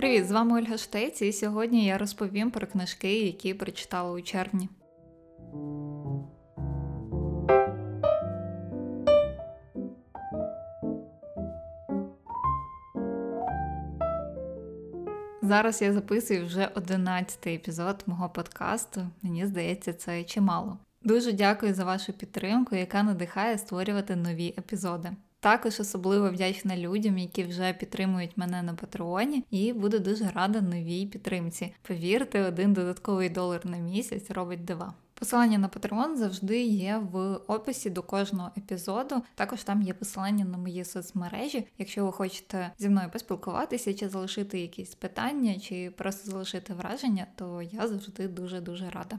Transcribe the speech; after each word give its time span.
Привіт, 0.00 0.26
з 0.26 0.30
вами 0.30 0.58
Ольга 0.58 0.76
Штець, 0.76 1.22
і 1.22 1.32
сьогодні 1.32 1.86
я 1.86 1.98
розповім 1.98 2.50
про 2.50 2.66
книжки, 2.66 3.20
які 3.26 3.54
прочитала 3.54 4.12
у 4.12 4.20
червні. 4.20 4.68
Зараз 15.42 15.82
я 15.82 15.92
записую 15.92 16.46
вже 16.46 16.70
одинадцятий 16.74 17.54
епізод 17.54 18.02
мого 18.06 18.28
подкасту. 18.28 19.00
Мені 19.22 19.46
здається, 19.46 19.92
це 19.92 20.24
чимало. 20.24 20.78
Дуже 21.02 21.32
дякую 21.32 21.74
за 21.74 21.84
вашу 21.84 22.12
підтримку, 22.12 22.76
яка 22.76 23.02
надихає 23.02 23.58
створювати 23.58 24.16
нові 24.16 24.54
епізоди. 24.58 25.10
Також 25.40 25.80
особливо 25.80 26.30
вдячна 26.30 26.76
людям, 26.76 27.18
які 27.18 27.44
вже 27.44 27.72
підтримують 27.72 28.36
мене 28.36 28.62
на 28.62 28.74
Патреоні, 28.74 29.44
і 29.50 29.72
буду 29.72 29.98
дуже 29.98 30.30
рада 30.34 30.60
новій 30.60 31.06
підтримці. 31.06 31.74
Повірте, 31.82 32.42
один 32.42 32.72
додатковий 32.72 33.30
долар 33.30 33.66
на 33.66 33.76
місяць 33.76 34.30
робить 34.30 34.64
дива. 34.64 34.94
Посилання 35.14 35.58
на 35.58 35.68
Patreon 35.68 36.16
завжди 36.16 36.62
є 36.62 37.02
в 37.12 37.34
описі 37.46 37.90
до 37.90 38.02
кожного 38.02 38.50
епізоду. 38.58 39.22
Також 39.34 39.62
там 39.62 39.82
є 39.82 39.94
посилання 39.94 40.44
на 40.44 40.58
мої 40.58 40.84
соцмережі. 40.84 41.66
Якщо 41.78 42.06
ви 42.06 42.12
хочете 42.12 42.72
зі 42.78 42.88
мною 42.88 43.10
поспілкуватися, 43.10 43.94
чи 43.94 44.08
залишити 44.08 44.60
якісь 44.60 44.94
питання, 44.94 45.58
чи 45.58 45.90
просто 45.90 46.30
залишити 46.30 46.74
враження, 46.74 47.26
то 47.36 47.62
я 47.62 47.88
завжди 47.88 48.28
дуже 48.28 48.60
дуже 48.60 48.90
рада. 48.90 49.18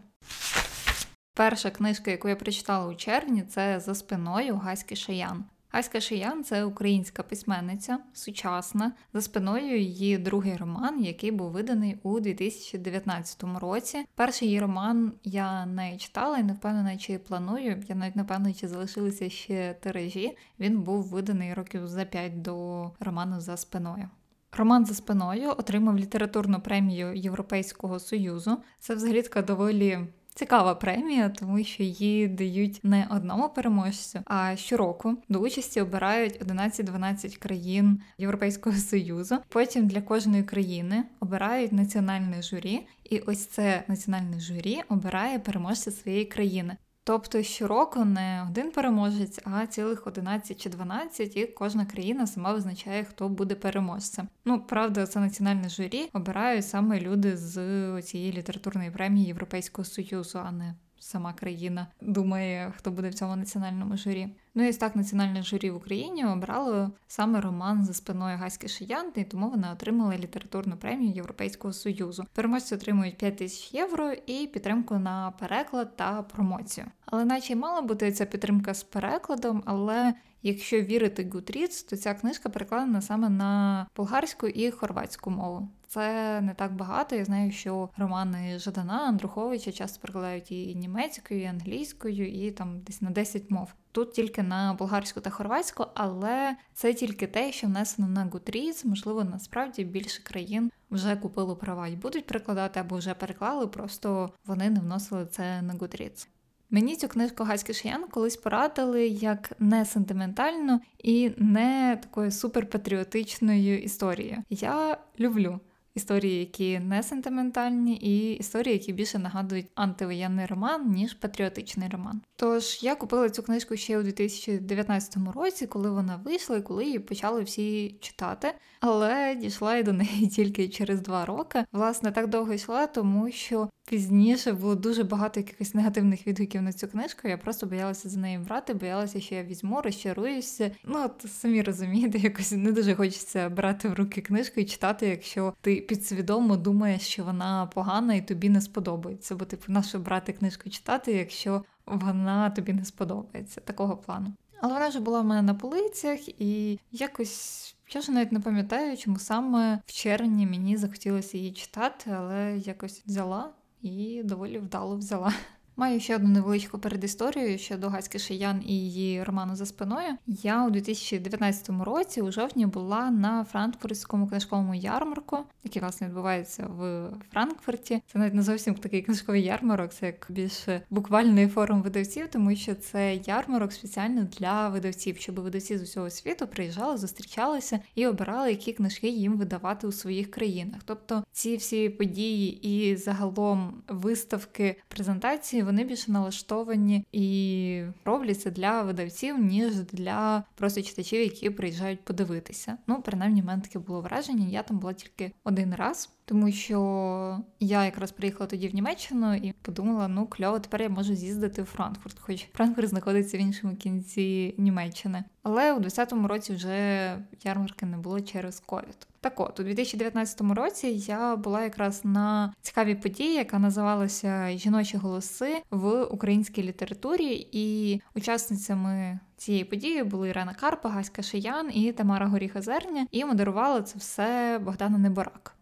Перша 1.33 1.69
книжка, 1.69 2.11
яку 2.11 2.29
я 2.29 2.35
прочитала 2.35 2.87
у 2.87 2.95
червні, 2.95 3.41
це 3.41 3.79
за 3.79 3.95
спиною 3.95 4.55
Гаськи 4.55 4.95
Шаян. 4.95 5.45
Аська 5.71 6.01
Шиян 6.01 6.43
це 6.43 6.63
українська 6.63 7.23
письменниця, 7.23 7.99
сучасна. 8.13 8.91
За 9.13 9.21
спиною 9.21 9.79
її 9.79 10.17
другий 10.17 10.57
роман, 10.57 11.03
який 11.03 11.31
був 11.31 11.51
виданий 11.51 11.97
у 12.03 12.19
2019 12.19 13.43
році. 13.61 14.05
Перший 14.15 14.47
її 14.47 14.59
роман 14.59 15.13
я 15.23 15.65
не 15.65 15.97
читала 15.97 16.37
і 16.37 16.43
не 16.43 16.53
впевнена, 16.53 16.97
чи 16.97 17.17
планую. 17.17 17.83
Я 17.87 17.95
навіть 17.95 18.15
не 18.15 18.23
впевнена, 18.23 18.53
чи 18.53 18.67
залишилися 18.67 19.29
ще 19.29 19.73
тиражі. 19.73 20.37
Він 20.59 20.81
був 20.81 21.03
виданий 21.03 21.53
років 21.53 21.87
за 21.87 22.05
п'ять 22.05 22.41
до 22.41 22.91
роману 22.99 23.39
за 23.39 23.57
спиною. 23.57 24.09
Роман 24.57 24.85
за 24.85 24.93
спиною 24.93 25.49
отримав 25.49 25.97
літературну 25.97 26.61
премію 26.61 27.13
Європейського 27.13 27.99
союзу. 27.99 28.57
Це 28.79 28.95
взагалі 28.95 29.21
така 29.21 29.41
доволі 29.41 29.99
Цікава 30.35 30.75
премія, 30.75 31.29
тому 31.29 31.63
що 31.63 31.83
її 31.83 32.27
дають 32.27 32.79
не 32.83 33.07
одному 33.09 33.49
переможцю, 33.49 34.19
а 34.25 34.55
щороку 34.55 35.17
до 35.29 35.39
участі 35.39 35.81
обирають 35.81 36.41
11-12 36.41 37.37
країн 37.37 38.01
Європейського 38.17 38.75
союзу. 38.75 39.37
Потім 39.49 39.87
для 39.87 40.01
кожної 40.01 40.43
країни 40.43 41.03
обирають 41.19 41.71
національне 41.71 42.41
журі, 42.41 42.87
і 43.03 43.19
ось 43.19 43.45
це 43.45 43.83
національне 43.87 44.39
журі 44.39 44.81
обирає 44.89 45.39
переможця 45.39 45.91
своєї 45.91 46.25
країни. 46.25 46.77
Тобто 47.03 47.43
щороку 47.43 48.05
не 48.05 48.45
один 48.49 48.71
переможець, 48.71 49.39
а 49.45 49.67
цілих 49.67 50.07
11 50.07 50.61
чи 50.61 50.69
12, 50.69 51.37
і 51.37 51.45
кожна 51.47 51.85
країна 51.85 52.27
сама 52.27 52.53
визначає, 52.53 53.03
хто 53.03 53.29
буде 53.29 53.55
переможцем. 53.55 54.27
Ну, 54.45 54.61
правда, 54.61 55.07
це 55.07 55.19
національне 55.19 55.69
журі 55.69 56.09
обирають 56.13 56.67
саме 56.67 56.99
люди 56.99 57.37
з 57.37 58.01
цієї 58.01 58.33
літературної 58.33 58.91
премії 58.91 59.27
Європейського 59.27 59.85
Союзу, 59.85 60.39
а 60.45 60.51
не 60.51 60.75
сама 61.01 61.33
країна 61.33 61.87
думає, 62.01 62.73
хто 62.77 62.91
буде 62.91 63.09
в 63.09 63.13
цьому 63.13 63.35
національному 63.35 63.97
журі. 63.97 64.27
Ну 64.55 64.63
і 64.63 64.73
так 64.73 64.95
національне 64.95 65.43
журі 65.43 65.71
в 65.71 65.75
Україні 65.75 66.25
обрало 66.25 66.91
саме 67.07 67.41
роман 67.41 67.85
за 67.85 67.93
спиною 67.93 68.37
Гаськи 68.37 68.67
Шиянти, 68.67 69.21
і 69.21 69.23
тому 69.23 69.49
вони 69.49 69.67
отримали 69.73 70.17
літературну 70.17 70.77
премію 70.77 71.13
Європейського 71.13 71.73
союзу. 71.73 72.25
Переможці 72.33 72.75
отримують 72.75 73.17
5 73.17 73.37
тисяч 73.37 73.73
євро 73.73 74.11
і 74.25 74.47
підтримку 74.47 74.99
на 74.99 75.31
переклад 75.31 75.95
та 75.95 76.21
промоцію. 76.21 76.87
Але 77.05 77.25
наче 77.25 77.53
й 77.53 77.55
мала 77.55 77.81
бути 77.81 78.11
ця 78.11 78.25
підтримка 78.25 78.73
з 78.73 78.83
перекладом, 78.83 79.63
але 79.65 80.13
якщо 80.43 80.81
вірити 80.81 81.23
Goodreads, 81.23 81.89
то 81.89 81.97
ця 81.97 82.13
книжка 82.13 82.49
перекладена 82.49 83.01
саме 83.01 83.29
на 83.29 83.87
болгарську 83.97 84.47
і 84.47 84.71
хорватську 84.71 85.31
мову. 85.31 85.69
Це 85.93 86.41
не 86.41 86.53
так 86.53 86.73
багато. 86.73 87.15
Я 87.15 87.25
знаю, 87.25 87.51
що 87.51 87.89
романи 87.97 88.59
Жадана 88.59 88.99
Андруховича 89.07 89.71
часто 89.71 90.01
перекладають 90.01 90.51
і 90.51 90.75
німецькою, 90.75 91.41
і 91.41 91.45
англійською, 91.45 92.27
і 92.27 92.51
там 92.51 92.79
десь 92.79 93.01
на 93.01 93.09
10 93.09 93.51
мов. 93.51 93.73
Тут 93.91 94.13
тільки 94.13 94.43
на 94.43 94.73
болгарську 94.73 95.21
та 95.21 95.29
хорватську, 95.29 95.85
але 95.93 96.55
це 96.73 96.93
тільки 96.93 97.27
те, 97.27 97.51
що 97.51 97.67
внесено 97.67 98.07
на 98.07 98.25
Goodreads. 98.25 98.87
Можливо, 98.87 99.23
насправді 99.23 99.83
більше 99.83 100.23
країн 100.23 100.71
вже 100.91 101.15
купили 101.15 101.55
права 101.55 101.87
і 101.87 101.95
будуть 101.95 102.25
перекладати 102.25 102.79
або 102.79 102.97
вже 102.97 103.13
переклали, 103.13 103.67
просто 103.67 104.29
вони 104.45 104.69
не 104.69 104.79
вносили 104.79 105.25
це 105.25 105.61
на 105.61 105.73
Goodreads. 105.73 106.27
Мені 106.69 106.95
цю 106.95 107.07
книжку 107.07 107.43
Гаський 107.43 107.75
Шиян 107.75 108.03
колись 108.07 108.37
порадили 108.37 109.07
як 109.07 109.51
не 109.59 109.85
сентиментальну 109.85 110.81
і 110.97 111.31
не 111.37 111.99
такою 112.01 112.31
суперпатріотичною 112.31 113.81
історією. 113.81 114.43
Я 114.49 114.97
люблю 115.19 115.59
історії, 115.95 116.39
які 116.39 116.79
не 116.79 117.03
сентиментальні, 117.03 117.95
і 117.95 118.33
історії, 118.33 118.73
які 118.73 118.93
більше 118.93 119.19
нагадують 119.19 119.67
антивоєнний 119.75 120.45
роман, 120.45 120.91
ніж 120.91 121.13
патріотичний 121.13 121.89
роман. 121.89 122.21
Тож 122.35 122.83
я 122.83 122.95
купила 122.95 123.29
цю 123.29 123.43
книжку 123.43 123.75
ще 123.75 123.99
у 123.99 124.03
2019 124.03 125.17
році, 125.35 125.67
коли 125.67 125.89
вона 125.89 126.15
вийшла 126.15 126.57
і 126.57 126.61
коли 126.61 126.85
її 126.85 126.99
почали 126.99 127.43
всі 127.43 127.95
читати, 127.99 128.53
але 128.79 129.35
дійшла 129.35 129.75
я 129.75 129.83
до 129.83 129.93
неї 129.93 130.27
тільки 130.35 130.69
через 130.69 131.01
два 131.01 131.25
роки. 131.25 131.65
Власне, 131.71 132.11
так 132.11 132.27
довго 132.27 132.53
йшла, 132.53 132.87
тому 132.87 133.31
що 133.31 133.69
пізніше 133.89 134.53
було 134.53 134.75
дуже 134.75 135.03
багато 135.03 135.39
якихось 135.39 135.73
негативних 135.73 136.27
відгуків 136.27 136.61
на 136.61 136.73
цю 136.73 136.87
книжку. 136.87 137.27
Я 137.27 137.37
просто 137.37 137.65
боялася 137.65 138.09
за 138.09 138.19
неї 138.19 138.37
брати, 138.37 138.73
боялася, 138.73 139.21
що 139.21 139.35
я 139.35 139.43
візьму, 139.43 139.81
розчаруюся. 139.81 140.71
Ну 140.83 141.03
от 141.05 141.31
самі 141.31 141.61
розумієте, 141.61 142.17
якось 142.17 142.51
не 142.51 142.71
дуже 142.71 142.95
хочеться 142.95 143.49
брати 143.49 143.89
в 143.89 143.93
руки 143.93 144.21
книжку 144.21 144.59
і 144.59 144.65
читати, 144.65 145.07
якщо 145.07 145.53
ти 145.61 145.75
підсвідомо 145.75 146.57
думаєш, 146.57 147.01
що 147.01 147.23
вона 147.23 147.65
погана 147.65 148.13
і 148.13 148.27
тобі 148.27 148.49
не 148.49 148.61
сподобається. 148.61 149.35
Бо 149.35 149.45
типу, 149.45 149.63
нащо 149.67 149.99
брати 149.99 150.33
книжку 150.33 150.69
читати, 150.69 151.13
якщо 151.13 151.63
вона 151.85 152.49
тобі 152.49 152.73
не 152.73 152.85
сподобається, 152.85 153.61
такого 153.61 153.97
плану. 153.97 154.33
Але 154.61 154.73
вона 154.73 154.87
вже 154.87 154.99
була 154.99 155.21
в 155.21 155.25
мене 155.25 155.41
на 155.41 155.53
полицях, 155.53 156.41
і 156.41 156.79
якось 156.91 157.75
я 157.93 158.01
вже 158.01 158.11
навіть 158.11 158.31
не 158.31 158.39
пам'ятаю, 158.39 158.97
чому 158.97 159.19
саме 159.19 159.79
в 159.85 159.91
червні 159.91 160.47
мені 160.47 160.77
захотілося 160.77 161.37
її 161.37 161.51
читати, 161.51 162.11
але 162.17 162.57
якось 162.57 163.03
взяла 163.05 163.49
і 163.81 164.23
доволі 164.23 164.57
вдало 164.57 164.97
взяла. 164.97 165.33
Маю 165.81 165.99
ще 165.99 166.15
одну 166.15 166.29
невеличку 166.29 166.79
передісторію 166.79 167.57
щодо 167.57 167.89
Гаськи 167.89 168.19
Шиян 168.19 168.63
і 168.65 168.73
її 168.73 169.23
роману 169.23 169.55
за 169.55 169.65
спиною. 169.65 170.17
Я 170.27 170.65
у 170.67 170.69
2019 170.69 171.69
році 171.83 172.21
у 172.21 172.31
жовтні 172.31 172.65
була 172.65 173.11
на 173.11 173.43
франкфуртському 173.43 174.27
книжковому 174.27 174.75
ярмарку, 174.75 175.37
який 175.63 175.81
власне 175.81 176.07
відбувається 176.07 176.67
в 176.67 177.09
Франкфурті. 177.33 178.01
Це 178.07 178.19
навіть 178.19 178.33
не 178.33 178.41
зовсім 178.43 178.75
такий 178.75 179.01
книжковий 179.01 179.43
ярмарок, 179.43 179.93
це 179.93 180.05
як 180.05 180.27
більше 180.29 180.81
буквальний 180.89 181.47
форум 181.47 181.81
видавців, 181.81 182.27
тому 182.31 182.55
що 182.55 182.75
це 182.75 183.15
ярмарок 183.15 183.73
спеціально 183.73 184.27
для 184.39 184.69
видавців, 184.69 185.17
щоб 185.17 185.39
видавці 185.39 185.77
з 185.77 185.81
усього 185.81 186.09
світу 186.09 186.47
приїжджали, 186.47 186.97
зустрічалися 186.97 187.79
і 187.95 188.07
обирали, 188.07 188.49
які 188.49 188.73
книжки 188.73 189.09
їм 189.09 189.37
видавати 189.37 189.87
у 189.87 189.91
своїх 189.91 190.31
країнах. 190.31 190.81
Тобто 190.85 191.23
ці 191.31 191.55
всі 191.55 191.89
події 191.89 192.67
і 192.67 192.95
загалом 192.95 193.73
виставки 193.87 194.75
презентації 194.87 195.63
вони 195.71 195.83
більше 195.83 196.11
налаштовані 196.11 197.05
і 197.11 197.83
робляться 198.05 198.49
для 198.49 198.81
видавців, 198.81 199.39
ніж 199.39 199.75
для 199.75 200.43
просто 200.55 200.81
читачів, 200.81 201.21
які 201.21 201.49
приїжджають 201.49 202.05
подивитися. 202.05 202.77
Ну, 202.87 203.01
принаймні, 203.01 203.41
в 203.41 203.45
мене 203.45 203.61
таке 203.61 203.79
було 203.79 204.01
враження. 204.01 204.47
Я 204.47 204.63
там 204.63 204.79
була 204.79 204.93
тільки 204.93 205.31
один 205.43 205.75
раз 205.75 206.09
тому 206.31 206.51
що 206.51 207.39
я 207.59 207.85
якраз 207.85 208.11
приїхала 208.11 208.47
тоді 208.47 208.67
в 208.67 208.75
Німеччину 208.75 209.35
і 209.35 209.53
подумала, 209.61 210.07
ну 210.07 210.27
кльово, 210.27 210.59
тепер 210.59 210.81
я 210.81 210.89
можу 210.89 211.15
з'їздити 211.15 211.61
в 211.61 211.65
Франкфурт, 211.65 212.19
хоч 212.19 212.47
Франкфурт 212.53 212.89
знаходиться 212.89 213.37
в 213.37 213.41
іншому 213.41 213.75
кінці 213.75 214.55
Німеччини. 214.57 215.23
Але 215.43 215.73
у 215.73 215.79
2020 215.79 216.29
році 216.29 216.53
вже 216.53 217.17
ярмарки 217.43 217.85
не 217.85 217.97
було 217.97 218.21
через 218.21 218.59
ковід. 218.59 219.07
Так 219.21 219.39
от, 219.39 219.59
у 219.59 219.63
2019 219.63 220.41
році 220.41 220.87
я 220.87 221.35
була 221.35 221.63
якраз 221.63 222.01
на 222.05 222.53
цікавій 222.61 222.95
події, 222.95 223.33
яка 223.33 223.59
називалася 223.59 224.57
Жіночі 224.57 224.97
голоси 224.97 225.61
в 225.71 226.03
українській 226.03 226.63
літературі, 226.63 227.47
і 227.51 227.99
учасницями 228.15 229.19
цієї 229.37 229.63
події 229.63 230.03
були 230.03 230.29
Ірена 230.29 230.53
Карпа, 230.53 230.89
Гаська 230.89 231.21
Шиян 231.21 231.69
і 231.73 231.91
Тамара 231.91 232.27
Горіха 232.27 232.61
Зерня, 232.61 233.07
і 233.11 233.25
модерувала 233.25 233.81
це 233.81 233.99
все 233.99 234.59
Богдана 234.63 234.97
Неборак. 234.97 235.55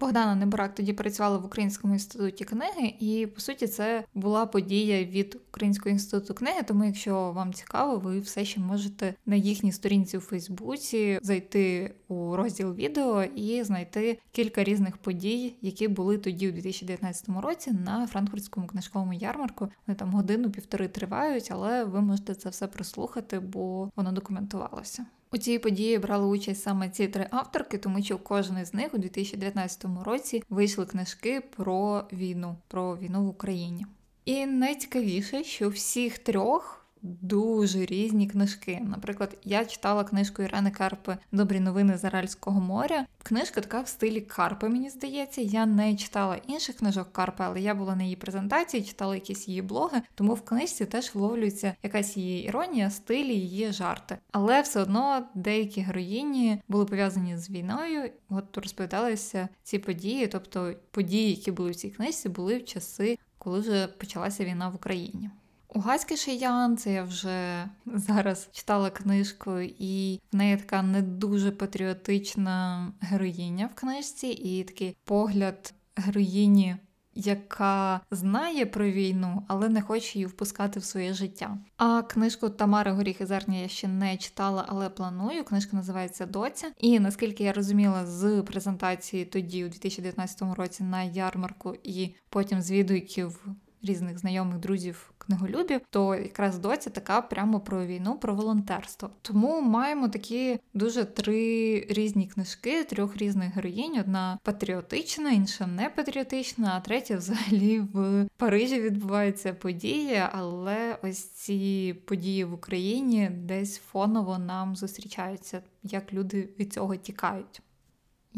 Богдана 0.00 0.34
Неборак 0.34 0.74
тоді 0.74 0.92
працювала 0.92 1.38
в 1.38 1.44
Українському 1.44 1.92
інституті 1.92 2.44
книги, 2.44 2.94
і 3.00 3.26
по 3.26 3.40
суті 3.40 3.66
це 3.66 4.04
була 4.14 4.46
подія 4.46 5.04
від 5.04 5.40
Українського 5.48 5.90
інституту 5.90 6.34
книги. 6.34 6.62
Тому, 6.62 6.84
якщо 6.84 7.32
вам 7.32 7.52
цікаво, 7.52 7.96
ви 7.96 8.20
все 8.20 8.44
ще 8.44 8.60
можете 8.60 9.14
на 9.26 9.36
їхній 9.36 9.72
сторінці 9.72 10.16
у 10.16 10.20
Фейсбуці 10.20 11.18
зайти 11.22 11.94
у 12.08 12.36
розділ 12.36 12.74
відео 12.74 13.22
і 13.22 13.62
знайти 13.62 14.18
кілька 14.32 14.64
різних 14.64 14.96
подій, 14.96 15.56
які 15.62 15.88
були 15.88 16.18
тоді 16.18 16.48
у 16.48 16.52
2019 16.52 17.28
році 17.28 17.72
на 17.72 18.06
франкфуртському 18.06 18.66
книжковому 18.66 19.12
ярмарку. 19.12 19.68
Вони 19.86 19.96
там 19.96 20.10
годину-півтори 20.10 20.88
тривають, 20.88 21.48
але 21.52 21.84
ви 21.84 22.00
можете 22.00 22.34
це 22.34 22.48
все 22.48 22.66
прослухати, 22.66 23.40
бо 23.40 23.90
воно 23.96 24.12
документувалося. 24.12 25.06
У 25.32 25.38
цій 25.38 25.58
події 25.58 25.98
брали 25.98 26.26
участь 26.26 26.62
саме 26.62 26.90
ці 26.90 27.08
три 27.08 27.26
авторки, 27.30 27.78
тому 27.78 28.02
що 28.02 28.16
в 28.16 28.24
кожної 28.24 28.64
з 28.64 28.74
них 28.74 28.94
у 28.94 28.98
2019 28.98 29.86
році 30.04 30.42
вийшли 30.50 30.86
книжки 30.86 31.40
про 31.56 32.04
війну, 32.12 32.56
про 32.68 32.96
війну 32.96 33.24
в 33.24 33.28
Україні. 33.28 33.86
І 34.24 34.46
найцікавіше, 34.46 35.44
що 35.44 35.68
всіх 35.68 36.18
трьох 36.18 36.85
дуже 37.06 37.86
різні 37.86 38.26
книжки. 38.26 38.80
Наприклад, 38.84 39.36
я 39.44 39.64
читала 39.64 40.04
книжку 40.04 40.42
Ірени 40.42 40.70
Карпи 40.70 41.16
Добрі 41.32 41.60
новини 41.60 41.98
з 41.98 42.04
Аральського 42.04 42.60
моря. 42.60 43.06
Книжка 43.22 43.60
така 43.60 43.80
в 43.80 43.88
стилі 43.88 44.20
Карпи, 44.20 44.68
мені 44.68 44.90
здається. 44.90 45.40
Я 45.40 45.66
не 45.66 45.96
читала 45.96 46.36
інших 46.46 46.76
книжок 46.76 47.12
Карпи, 47.12 47.44
але 47.46 47.60
я 47.60 47.74
була 47.74 47.96
на 47.96 48.02
її 48.02 48.16
презентації, 48.16 48.82
читала 48.82 49.14
якісь 49.14 49.48
її 49.48 49.62
блоги, 49.62 50.02
тому 50.14 50.34
в 50.34 50.40
книжці 50.40 50.86
теж 50.86 51.14
вловлюється 51.14 51.74
якась 51.82 52.16
її 52.16 52.44
іронія, 52.44 52.90
стилі, 52.90 53.34
її 53.34 53.72
жарти. 53.72 54.18
Але 54.32 54.60
все 54.60 54.80
одно 54.80 55.26
деякі 55.34 55.80
героїні 55.80 56.62
були 56.68 56.84
пов'язані 56.84 57.36
з 57.36 57.50
війною. 57.50 58.10
От 58.30 58.58
розповідалися 58.58 59.48
ці 59.62 59.78
події, 59.78 60.26
тобто 60.26 60.74
події, 60.90 61.30
які 61.30 61.50
були 61.50 61.70
в 61.70 61.76
цій 61.76 61.90
книжці, 61.90 62.28
були 62.28 62.58
в 62.58 62.64
часи, 62.64 63.18
коли 63.38 63.60
вже 63.60 63.86
почалася 63.86 64.44
війна 64.44 64.68
в 64.68 64.74
Україні. 64.74 65.30
У 65.76 65.78
Гаськи 65.78 66.16
Шиян 66.16 66.76
це 66.76 66.92
я 66.92 67.02
вже 67.02 67.68
зараз 67.86 68.48
читала 68.52 68.90
книжку, 68.90 69.58
і 69.78 70.20
в 70.32 70.36
неї 70.36 70.56
така 70.56 70.82
не 70.82 71.02
дуже 71.02 71.50
патріотична 71.50 72.88
героїня 73.00 73.70
в 73.72 73.80
книжці, 73.80 74.26
і 74.26 74.64
такий 74.64 74.96
погляд 75.04 75.74
героїні. 75.96 76.76
Яка 77.14 78.00
знає 78.10 78.66
про 78.66 78.90
війну, 78.90 79.42
але 79.48 79.68
не 79.68 79.82
хоче 79.82 80.18
її 80.18 80.26
впускати 80.26 80.80
в 80.80 80.84
своє 80.84 81.14
життя. 81.14 81.58
А 81.76 82.02
книжку 82.02 82.48
Тамари 82.48 82.92
Горіхи 82.92 83.26
Зерня 83.26 83.58
я 83.58 83.68
ще 83.68 83.88
не 83.88 84.16
читала, 84.16 84.64
але 84.68 84.88
планую. 84.88 85.44
Книжка 85.44 85.76
називається 85.76 86.26
Доця. 86.26 86.72
І 86.78 87.00
наскільки 87.00 87.44
я 87.44 87.52
розуміла 87.52 88.06
з 88.06 88.42
презентації 88.42 89.24
тоді, 89.24 89.64
у 89.64 89.68
2019 89.68 90.42
році, 90.56 90.82
на 90.82 91.02
ярмарку, 91.02 91.74
і 91.82 92.14
потім 92.28 92.62
з 92.62 92.70
відгуків 92.70 93.46
різних 93.86 94.18
знайомих 94.18 94.58
друзів 94.58 95.12
книголюбів, 95.18 95.80
то 95.90 96.14
якраз 96.14 96.58
доця 96.58 96.90
така 96.90 97.20
прямо 97.20 97.60
про 97.60 97.86
війну, 97.86 98.18
про 98.18 98.34
волонтерство. 98.34 99.10
Тому 99.22 99.60
маємо 99.60 100.08
такі 100.08 100.58
дуже 100.74 101.04
три 101.04 101.80
різні 101.90 102.26
книжки, 102.26 102.84
трьох 102.84 103.16
різних 103.16 103.54
героїнь: 103.54 103.98
одна 104.00 104.38
патріотична, 104.42 105.30
інша 105.30 105.66
не 105.66 105.88
патріотична, 105.88 106.72
а 106.76 106.80
третя 106.80 107.16
взагалі 107.16 107.80
в 107.80 108.28
Парижі 108.36 108.80
відбувається 108.80 109.54
подія, 109.54 110.30
але 110.32 110.98
ось 111.02 111.24
ці 111.30 111.94
події 112.04 112.44
в 112.44 112.52
Україні 112.52 113.30
десь 113.30 113.78
фоново 113.78 114.38
нам 114.38 114.76
зустрічаються, 114.76 115.62
як 115.82 116.12
люди 116.12 116.48
від 116.58 116.72
цього 116.72 116.96
тікають. 116.96 117.62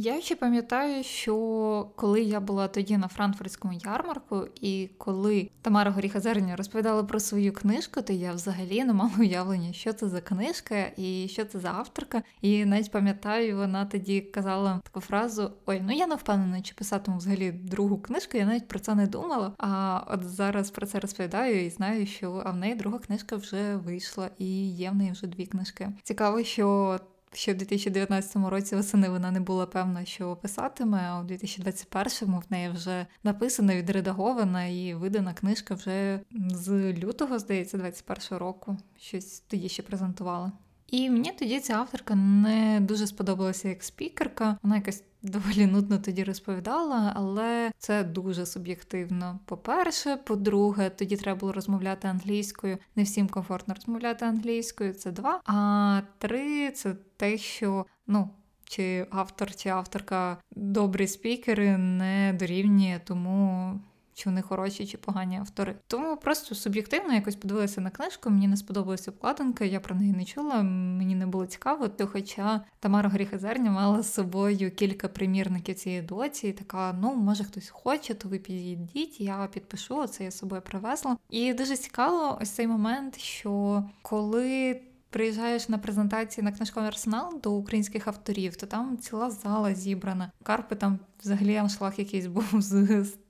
Я 0.01 0.21
ще 0.21 0.37
пам'ятаю, 0.37 1.05
що 1.05 1.91
коли 1.97 2.23
я 2.23 2.41
була 2.41 2.69
тоді 2.69 2.97
на 2.97 3.09
франкфуртському 3.09 3.75
ярмарку, 3.85 4.47
і 4.61 4.91
коли 4.99 5.51
Тамара 5.63 5.91
Горіха 5.91 6.21
Зерня 6.21 6.57
розповідала 6.57 7.05
про 7.05 7.21
свою 7.21 7.53
книжку, 7.53 8.03
то 8.03 8.13
я 8.13 8.33
взагалі 8.33 8.85
не 8.85 8.93
мала 8.93 9.11
уявлення, 9.19 9.73
що 9.73 9.93
це 9.93 10.09
за 10.09 10.21
книжка 10.21 10.93
і 10.97 11.29
що 11.31 11.45
це 11.45 11.59
за 11.59 11.69
авторка. 11.69 12.23
І 12.41 12.65
навіть 12.65 12.91
пам'ятаю, 12.91 13.57
вона 13.57 13.87
тоді 13.87 14.21
казала 14.21 14.81
таку 14.85 15.01
фразу: 15.01 15.51
Ой, 15.67 15.81
ну 15.85 15.93
я 15.93 16.07
не 16.07 16.15
впевнена, 16.15 16.63
чи 16.63 16.75
писатиму 16.75 17.19
взагалі 17.19 17.53
другу 17.53 17.99
книжку. 17.99 18.37
Я 18.37 18.47
навіть 18.47 18.69
про 18.69 18.79
це 18.79 18.95
не 18.95 19.07
думала. 19.07 19.53
А 19.59 20.01
от 20.07 20.25
зараз 20.25 20.71
про 20.71 20.87
це 20.87 21.01
розповідаю 21.01 21.65
і 21.65 21.71
знаю, 21.71 22.07
що 22.07 22.43
а 22.45 22.51
в 22.51 22.57
неї 22.57 22.75
друга 22.75 22.99
книжка 22.99 23.37
вже 23.37 23.77
вийшла, 23.77 24.31
і 24.39 24.69
є 24.69 24.91
в 24.91 24.95
неї 24.95 25.13
вже 25.13 25.27
дві 25.27 25.47
книжки. 25.47 25.89
Цікаво, 26.03 26.43
що. 26.43 26.99
Ще 27.33 27.55
в 27.55 27.57
2019 27.57 28.37
році 28.37 28.77
восени 28.77 29.09
вона 29.09 29.31
не 29.31 29.41
була 29.41 29.67
певна, 29.67 30.05
що 30.05 30.37
писатиме, 30.37 31.03
а 31.03 31.21
у 31.21 31.25
2021-му 31.25 32.39
в 32.39 32.53
неї 32.53 32.69
вже 32.69 33.07
написана, 33.25 33.77
відредагована 33.77 34.65
і 34.67 34.95
видана 34.95 35.35
книжка 35.35 35.75
вже 35.75 36.21
з 36.51 36.93
лютого, 36.93 37.39
здається, 37.39 37.79
21 37.79 38.39
року. 38.39 38.77
Щось 38.99 39.41
тоді 39.41 39.69
ще 39.69 39.83
презентувала. 39.83 40.53
І 40.87 41.11
мені 41.11 41.33
тоді 41.39 41.61
ця 41.61 41.75
авторка 41.75 42.15
не 42.15 42.81
дуже 42.81 43.07
сподобалася 43.07 43.69
як 43.69 43.83
спікерка. 43.83 44.59
Вона 44.63 44.77
якась 44.77 45.05
доволі 45.23 45.67
нудно 45.67 45.99
тоді 45.99 46.25
розповідала, 46.25 47.13
але 47.17 47.73
це 47.79 48.05
дуже 48.05 48.47
суб'єктивно. 48.47 49.39
По-перше, 49.45 50.17
по-друге, 50.17 50.91
тоді 50.91 51.17
треба 51.17 51.41
було 51.41 51.53
розмовляти 51.53 52.09
англійською. 52.09 52.79
Не 52.97 53.03
всім 53.03 53.29
комфортно 53.29 53.75
розмовляти 53.75 54.25
англійською. 54.25 54.93
Це 54.93 55.11
два. 55.13 55.41
А 55.45 56.01
три 56.19 56.71
це 56.71 56.95
те, 57.17 57.39
що 57.39 57.87
ну. 58.07 58.31
Чи 58.71 59.07
автор, 59.11 59.55
чи 59.55 59.69
авторка 59.69 60.39
добрі 60.51 61.07
спікери 61.07 61.79
не 61.79 62.37
дорівнює 62.39 63.01
тому 63.05 63.81
чи 64.19 64.29
вони 64.29 64.43
хороші, 64.43 64.87
чи 64.87 64.99
погані 64.99 65.39
автори. 65.39 65.75
Тому 65.87 66.17
просто 66.17 66.55
суб'єктивно 66.55 67.15
якось 67.15 67.37
подивилася 67.37 67.81
на 67.81 67.91
книжку. 67.91 68.31
Мені 68.31 68.49
не 68.49 68.57
сподобалася 68.57 69.11
обкладинка, 69.11 69.65
я 69.65 69.81
про 69.81 69.95
неї 69.95 70.13
не 70.13 70.25
чула. 70.25 70.63
Мені 70.63 71.15
не 71.15 71.27
було 71.27 71.47
цікаво. 71.47 71.89
То, 71.89 72.07
хоча 72.07 72.61
Тамара 72.81 73.09
Гріхазерня 73.09 73.71
мала 73.71 74.03
з 74.03 74.15
собою 74.15 74.71
кілька 74.71 75.09
примірників 75.09 75.75
цієї 75.75 76.03
доці, 76.03 76.49
і 76.49 76.53
така: 76.53 76.93
ну, 76.93 77.15
може 77.15 77.45
хтось 77.45 77.69
хоче, 77.69 78.15
то 78.15 78.29
ви 78.29 78.39
підійдіть, 78.39 79.21
я 79.21 79.49
підпишу. 79.53 80.07
Це 80.07 80.25
я 80.25 80.31
собою 80.31 80.63
привезла. 80.63 81.17
І 81.31 81.55
дуже 81.55 81.77
цікаво 81.77 82.39
ось 82.43 82.51
цей 82.51 82.67
момент, 82.67 83.19
що 83.19 83.85
коли 84.03 84.81
приїжджаєш 85.11 85.69
на 85.69 85.79
презентації 85.79 86.45
на 86.45 86.53
книжковий 86.53 86.89
арсенал 86.89 87.41
до 87.43 87.53
українських 87.53 88.09
авторів, 88.09 88.57
то 88.57 88.67
там 88.67 88.99
ціла 88.99 89.31
зала 89.31 89.75
зібрана. 89.75 90.31
Карпи 90.43 90.77
там 90.77 90.99
взагалі 91.23 91.57
аншлаг 91.57 91.95
якийсь 91.97 92.27
був 92.37 92.45
з 92.53 92.75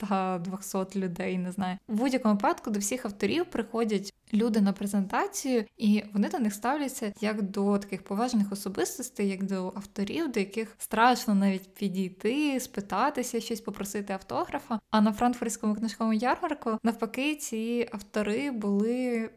100-200 0.01 0.97
людей. 0.97 1.39
Не 1.39 1.53
знаю. 1.53 1.79
В 1.89 1.95
будь-якому 1.95 2.35
випадку 2.35 2.71
до 2.71 2.79
всіх 2.79 3.05
авторів 3.05 3.45
приходять 3.45 4.15
люди 4.35 4.61
на 4.61 4.73
презентацію, 4.73 5.65
і 5.77 6.05
вони 6.13 6.29
до 6.29 6.39
них 6.39 6.55
ставляться 6.55 7.13
як 7.21 7.43
до 7.43 7.79
таких 7.79 8.05
поважних 8.05 8.53
особистостей, 8.53 9.29
як 9.29 9.45
до 9.45 9.67
авторів, 9.77 10.33
до 10.33 10.41
яких 10.41 10.75
страшно 10.79 11.35
навіть 11.35 11.75
підійти, 11.75 12.61
спитатися, 12.61 13.41
щось 13.41 13.61
попросити 13.61 14.13
автографа. 14.13 14.81
А 14.91 15.01
на 15.01 15.13
франкфуртському 15.13 15.75
книжковому 15.75 16.15
ярмарку 16.15 16.79
навпаки 16.83 17.37
ці 17.37 17.89
автори 17.93 18.51
були 18.51 19.31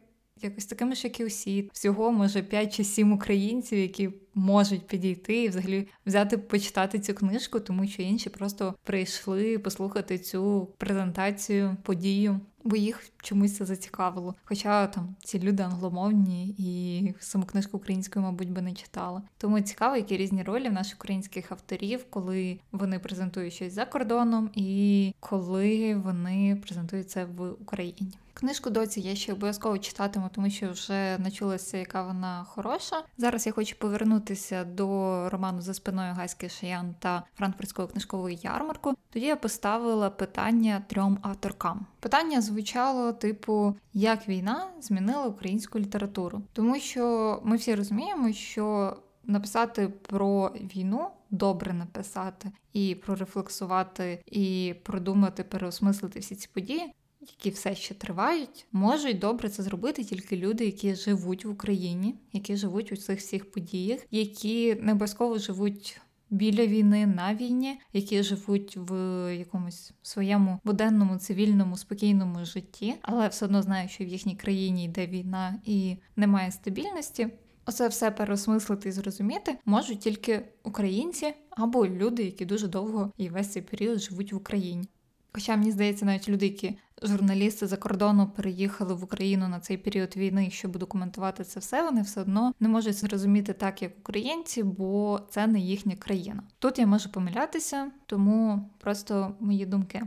якось 0.44 0.66
такими 0.66 0.94
ж, 0.94 1.00
як 1.04 1.20
і 1.20 1.24
усі. 1.24 1.70
Всього 1.72 2.12
може 2.12 2.42
5 2.42 2.74
чи 2.74 2.84
7 2.84 3.12
українців, 3.12 3.78
які 3.78 4.10
можуть 4.34 4.86
підійти 4.86 5.42
і 5.42 5.48
взагалі 5.48 5.88
взяти 6.06 6.38
почитати 6.38 6.98
цю 6.98 7.14
книжку, 7.14 7.60
тому 7.60 7.86
що 7.86 8.02
інші 8.02 8.30
просто 8.30 8.74
прийшли 8.84 9.58
послухати 9.58 10.18
цю 10.18 10.68
презентацію, 10.78 11.76
подію. 11.82 12.40
Бо 12.64 12.76
їх 12.76 13.04
чомусь 13.22 13.56
це 13.56 13.64
зацікавило. 13.64 14.34
Хоча 14.44 14.86
там 14.86 15.16
ці 15.24 15.40
люди 15.40 15.62
англомовні 15.62 16.54
і 16.58 17.14
саму 17.20 17.44
книжку 17.44 17.76
українською, 17.76 18.24
мабуть, 18.24 18.50
би 18.50 18.62
не 18.62 18.72
читали. 18.72 19.22
Тому 19.38 19.60
цікаво, 19.60 19.96
які 19.96 20.16
різні 20.16 20.42
ролі 20.42 20.68
в 20.68 20.72
наших 20.72 20.94
українських 20.94 21.52
авторів, 21.52 22.04
коли 22.10 22.58
вони 22.72 22.98
презентують 22.98 23.52
щось 23.52 23.72
за 23.72 23.84
кордоном, 23.84 24.50
і 24.54 25.14
коли 25.20 25.94
вони 25.94 26.60
презентують 26.62 27.10
це 27.10 27.24
в 27.24 27.50
Україні. 27.50 28.12
Книжку 28.34 28.70
доці 28.70 29.00
я 29.00 29.14
ще 29.14 29.32
обов'язково 29.32 29.78
читатиму, 29.78 30.30
тому 30.34 30.50
що 30.50 30.70
вже 30.70 31.18
начулася, 31.18 31.78
яка 31.78 32.02
вона 32.02 32.44
хороша. 32.44 33.02
Зараз 33.18 33.46
я 33.46 33.52
хочу 33.52 33.76
повернутися 33.78 34.64
до 34.64 34.84
роману 35.28 35.60
за 35.60 35.74
спиною 35.74 36.14
Гаськи 36.14 36.48
Шиян 36.48 36.94
та 36.98 37.22
Франкфуртського 37.34 37.88
книжкового 37.88 38.30
ярмарку. 38.30 38.94
Тоді 39.10 39.26
я 39.26 39.36
поставила 39.36 40.10
питання 40.10 40.82
трьом 40.88 41.18
авторкам. 41.22 41.86
Питання 42.00 42.40
звучало 42.40 43.12
типу, 43.12 43.76
як 43.92 44.28
війна 44.28 44.66
змінила 44.80 45.26
українську 45.26 45.78
літературу, 45.78 46.42
тому 46.52 46.80
що 46.80 47.40
ми 47.44 47.56
всі 47.56 47.74
розуміємо, 47.74 48.32
що 48.32 48.96
написати 49.24 49.88
про 49.88 50.48
війну. 50.48 51.08
Добре 51.30 51.72
написати 51.72 52.52
і 52.72 52.94
прорефлексувати, 52.94 54.22
і 54.26 54.74
продумати, 54.82 55.44
переосмислити 55.44 56.20
всі 56.20 56.34
ці 56.34 56.48
події 56.52 56.92
які 57.30 57.50
все 57.50 57.74
ще 57.74 57.94
тривають, 57.94 58.66
можуть 58.72 59.18
добре 59.18 59.48
це 59.48 59.62
зробити 59.62 60.04
тільки 60.04 60.36
люди, 60.36 60.64
які 60.64 60.94
живуть 60.94 61.44
в 61.44 61.50
Україні, 61.50 62.14
які 62.32 62.56
живуть 62.56 62.92
у 62.92 62.96
цих 62.96 63.18
всіх 63.18 63.50
подіях, 63.50 64.00
які 64.10 64.74
не 64.74 64.92
обов'язково 64.92 65.38
живуть 65.38 66.00
біля 66.30 66.66
війни 66.66 67.06
на 67.06 67.34
війні, 67.34 67.80
які 67.92 68.22
живуть 68.22 68.76
в 68.76 68.94
якомусь 69.36 69.92
своєму 70.02 70.60
буденному 70.64 71.16
цивільному 71.16 71.76
спокійному 71.76 72.44
житті, 72.44 72.94
але 73.02 73.28
все 73.28 73.44
одно 73.44 73.62
знають, 73.62 73.90
що 73.90 74.04
в 74.04 74.08
їхній 74.08 74.36
країні 74.36 74.84
йде 74.84 75.06
війна 75.06 75.60
і 75.64 75.96
немає 76.16 76.50
стабільності. 76.50 77.28
Оце 77.66 77.88
все 77.88 78.10
переосмислити 78.10 78.88
і 78.88 78.92
зрозуміти 78.92 79.58
можуть 79.64 80.00
тільки 80.00 80.48
українці 80.62 81.34
або 81.50 81.86
люди, 81.86 82.22
які 82.22 82.44
дуже 82.44 82.68
довго 82.68 83.12
і 83.16 83.28
весь 83.28 83.52
цей 83.52 83.62
період 83.62 83.98
живуть 83.98 84.32
в 84.32 84.36
Україні. 84.36 84.88
Хоча 85.32 85.56
мені 85.56 85.70
здається, 85.70 86.04
навіть 86.04 86.28
люди, 86.28 86.46
які 86.46 86.78
журналісти 87.02 87.66
за 87.66 87.76
кордону 87.76 88.26
переїхали 88.36 88.94
в 88.94 89.04
Україну 89.04 89.48
на 89.48 89.60
цей 89.60 89.76
період 89.76 90.16
війни, 90.16 90.50
щоб 90.50 90.76
документувати 90.76 91.44
це 91.44 91.60
все, 91.60 91.82
вони 91.82 92.02
все 92.02 92.20
одно 92.20 92.54
не 92.60 92.68
можуть 92.68 92.96
зрозуміти 92.96 93.52
так, 93.52 93.82
як 93.82 93.92
українці, 93.98 94.62
бо 94.62 95.20
це 95.30 95.46
не 95.46 95.60
їхня 95.60 95.96
країна. 95.96 96.42
Тут 96.58 96.78
я 96.78 96.86
можу 96.86 97.08
помилятися, 97.08 97.90
тому 98.06 98.70
просто 98.78 99.34
мої 99.40 99.66
думки. 99.66 100.02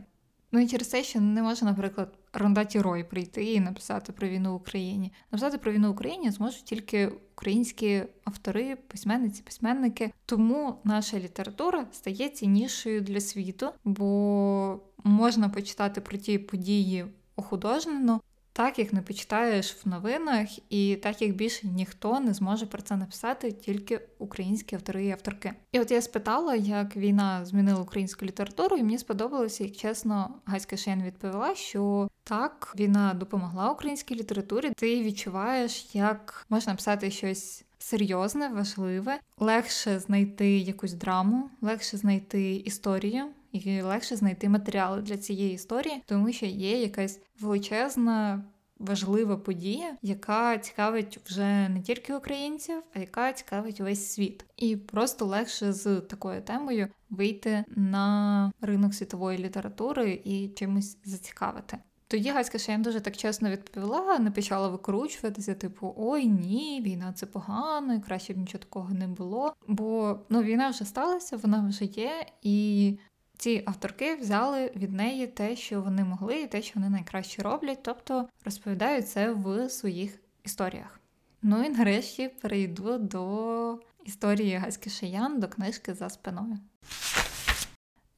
Ну 0.52 0.62
і 0.62 0.68
через 0.68 0.88
те, 0.88 1.04
що 1.04 1.22
не 1.22 1.44
може, 1.44 1.66
наприклад, 1.66 2.18
Рондаті 2.34 2.82
Рой 2.82 3.04
прийти 3.04 3.54
і 3.54 3.60
написати 3.60 4.12
про 4.12 4.28
війну 4.28 4.54
в 4.54 4.56
Україні. 4.56 5.12
Написати 5.32 5.58
про 5.58 5.72
війну 5.72 5.88
в 5.88 5.92
Україні 5.92 6.32
зможуть 6.32 6.64
тільки 6.64 7.12
українські 7.36 8.04
автори, 8.24 8.76
письменниці, 8.76 9.44
письменники. 9.44 10.12
Тому 10.26 10.76
наша 10.84 11.20
література 11.20 11.88
стає 11.92 12.30
ціннішою 12.30 13.02
для 13.02 13.22
світу, 13.22 13.70
бо 13.84 14.80
можна 15.06 15.50
почитати 15.50 16.02
про 16.02 16.18
ті 16.18 16.38
події 16.38 17.06
охудожнено, 17.36 18.22
так 18.54 18.80
як 18.80 18.94
не 18.94 19.02
почитаєш 19.02 19.78
в 19.86 19.90
новинах, 19.90 20.48
і 20.70 20.96
так 20.96 21.22
як 21.22 21.36
більше 21.36 21.68
ніхто 21.68 22.20
не 22.20 22.34
зможе 22.34 22.66
про 22.66 22.82
це 22.82 22.96
написати, 22.96 23.52
тільки 23.52 24.02
українські 24.20 24.76
автори 24.76 25.06
і 25.06 25.12
авторки. 25.12 25.54
І 25.72 25.80
от 25.80 25.92
я 25.92 26.02
спитала, 26.02 26.56
як 26.56 26.96
війна 26.96 27.46
змінила 27.46 27.82
українську 27.82 28.26
літературу, 28.26 28.78
і 28.78 28.84
мені 28.84 28.98
сподобалося, 28.98 29.64
як 29.64 29.76
чесно, 29.76 30.30
Гаська 30.46 30.78
Шен 30.78 31.04
відповіла, 31.04 31.56
що 31.56 32.08
так, 32.24 32.74
війна 32.80 33.14
допомогла 33.14 33.72
українській 33.72 34.16
літературі. 34.16 34.72
Ти 34.78 35.04
відчуваєш, 35.04 35.96
як 35.96 36.46
можна 36.50 36.74
написати 36.74 37.12
щось. 37.12 37.62
Серйозне, 37.80 38.48
важливе, 38.48 39.20
легше 39.38 40.00
знайти 40.00 40.58
якусь 40.58 40.94
драму, 40.94 41.50
легше 41.62 41.98
знайти 41.98 42.56
історію, 42.56 43.26
і 43.56 43.82
легше 43.82 44.16
знайти 44.16 44.50
матеріали 44.50 45.02
для 45.02 45.18
цієї 45.18 45.54
історії, 45.54 46.02
тому 46.06 46.32
що 46.32 46.46
є 46.46 46.82
якась 46.82 47.20
величезна. 47.40 48.44
Важлива 48.80 49.38
подія, 49.38 49.98
яка 50.02 50.58
цікавить 50.58 51.20
вже 51.26 51.70
не 51.70 51.82
тільки 51.82 52.14
українців, 52.14 52.84
а 52.94 53.00
яка 53.00 53.34
цікавить 53.34 53.80
весь 53.80 54.14
світ, 54.14 54.46
і 54.58 54.76
просто 54.76 55.26
легше 55.26 55.74
з 55.74 56.02
такою 56.02 56.42
темою 56.42 56.88
вийти 57.10 57.64
на 57.76 58.52
ринок 58.62 58.94
світової 58.94 59.38
літератури 59.38 60.22
і 60.24 60.48
чимось 60.48 60.98
зацікавити. 61.06 61.78
Тоді 62.08 62.30
Гаська 62.30 62.58
Шеєм 62.58 62.82
дуже 62.82 63.00
так 63.00 63.18
чесно 63.18 63.50
відповіла, 63.50 64.20
не 64.20 64.32
почала 64.32 64.68
викручуватися, 64.68 65.54
типу, 65.54 65.94
ой 65.98 66.26
ні, 66.26 66.82
війна 66.86 67.14
це 67.14 67.26
погано, 67.26 67.94
і 67.94 68.00
краще 68.00 68.34
б 68.34 68.38
нічого 68.38 68.64
такого 68.64 68.94
не 68.94 69.08
було. 69.08 69.54
Бо 69.68 70.20
ну 70.30 70.44
війна 70.44 70.70
вже 70.70 70.86
сталася, 70.86 71.38
вона 71.38 71.68
вже 71.68 71.86
є, 71.86 72.26
і 72.42 72.98
ці 73.38 73.64
авторки 73.66 74.16
взяли 74.16 74.72
від 74.76 74.94
неї 74.94 75.28
те, 75.28 75.56
що 75.56 75.82
вони 75.82 76.04
могли, 76.04 76.42
і 76.42 76.48
те, 76.48 76.62
що 76.62 76.72
вони 76.76 76.90
найкраще 76.90 77.42
роблять, 77.42 77.80
тобто 77.82 78.30
розповідають 78.46 79.10
це 79.10 79.32
в 79.32 79.70
своїх 79.70 80.20
історіях. 80.44 81.00
Ну 81.42 81.64
і 81.64 81.70
нарешті 81.70 82.28
перейду 82.42 82.98
до 82.98 83.80
історії 84.06 84.56
Гаськи 84.56 84.90
Шиян, 84.90 85.40
до 85.40 85.48
книжки 85.48 85.94
за 85.94 86.10
спиною. 86.10 86.60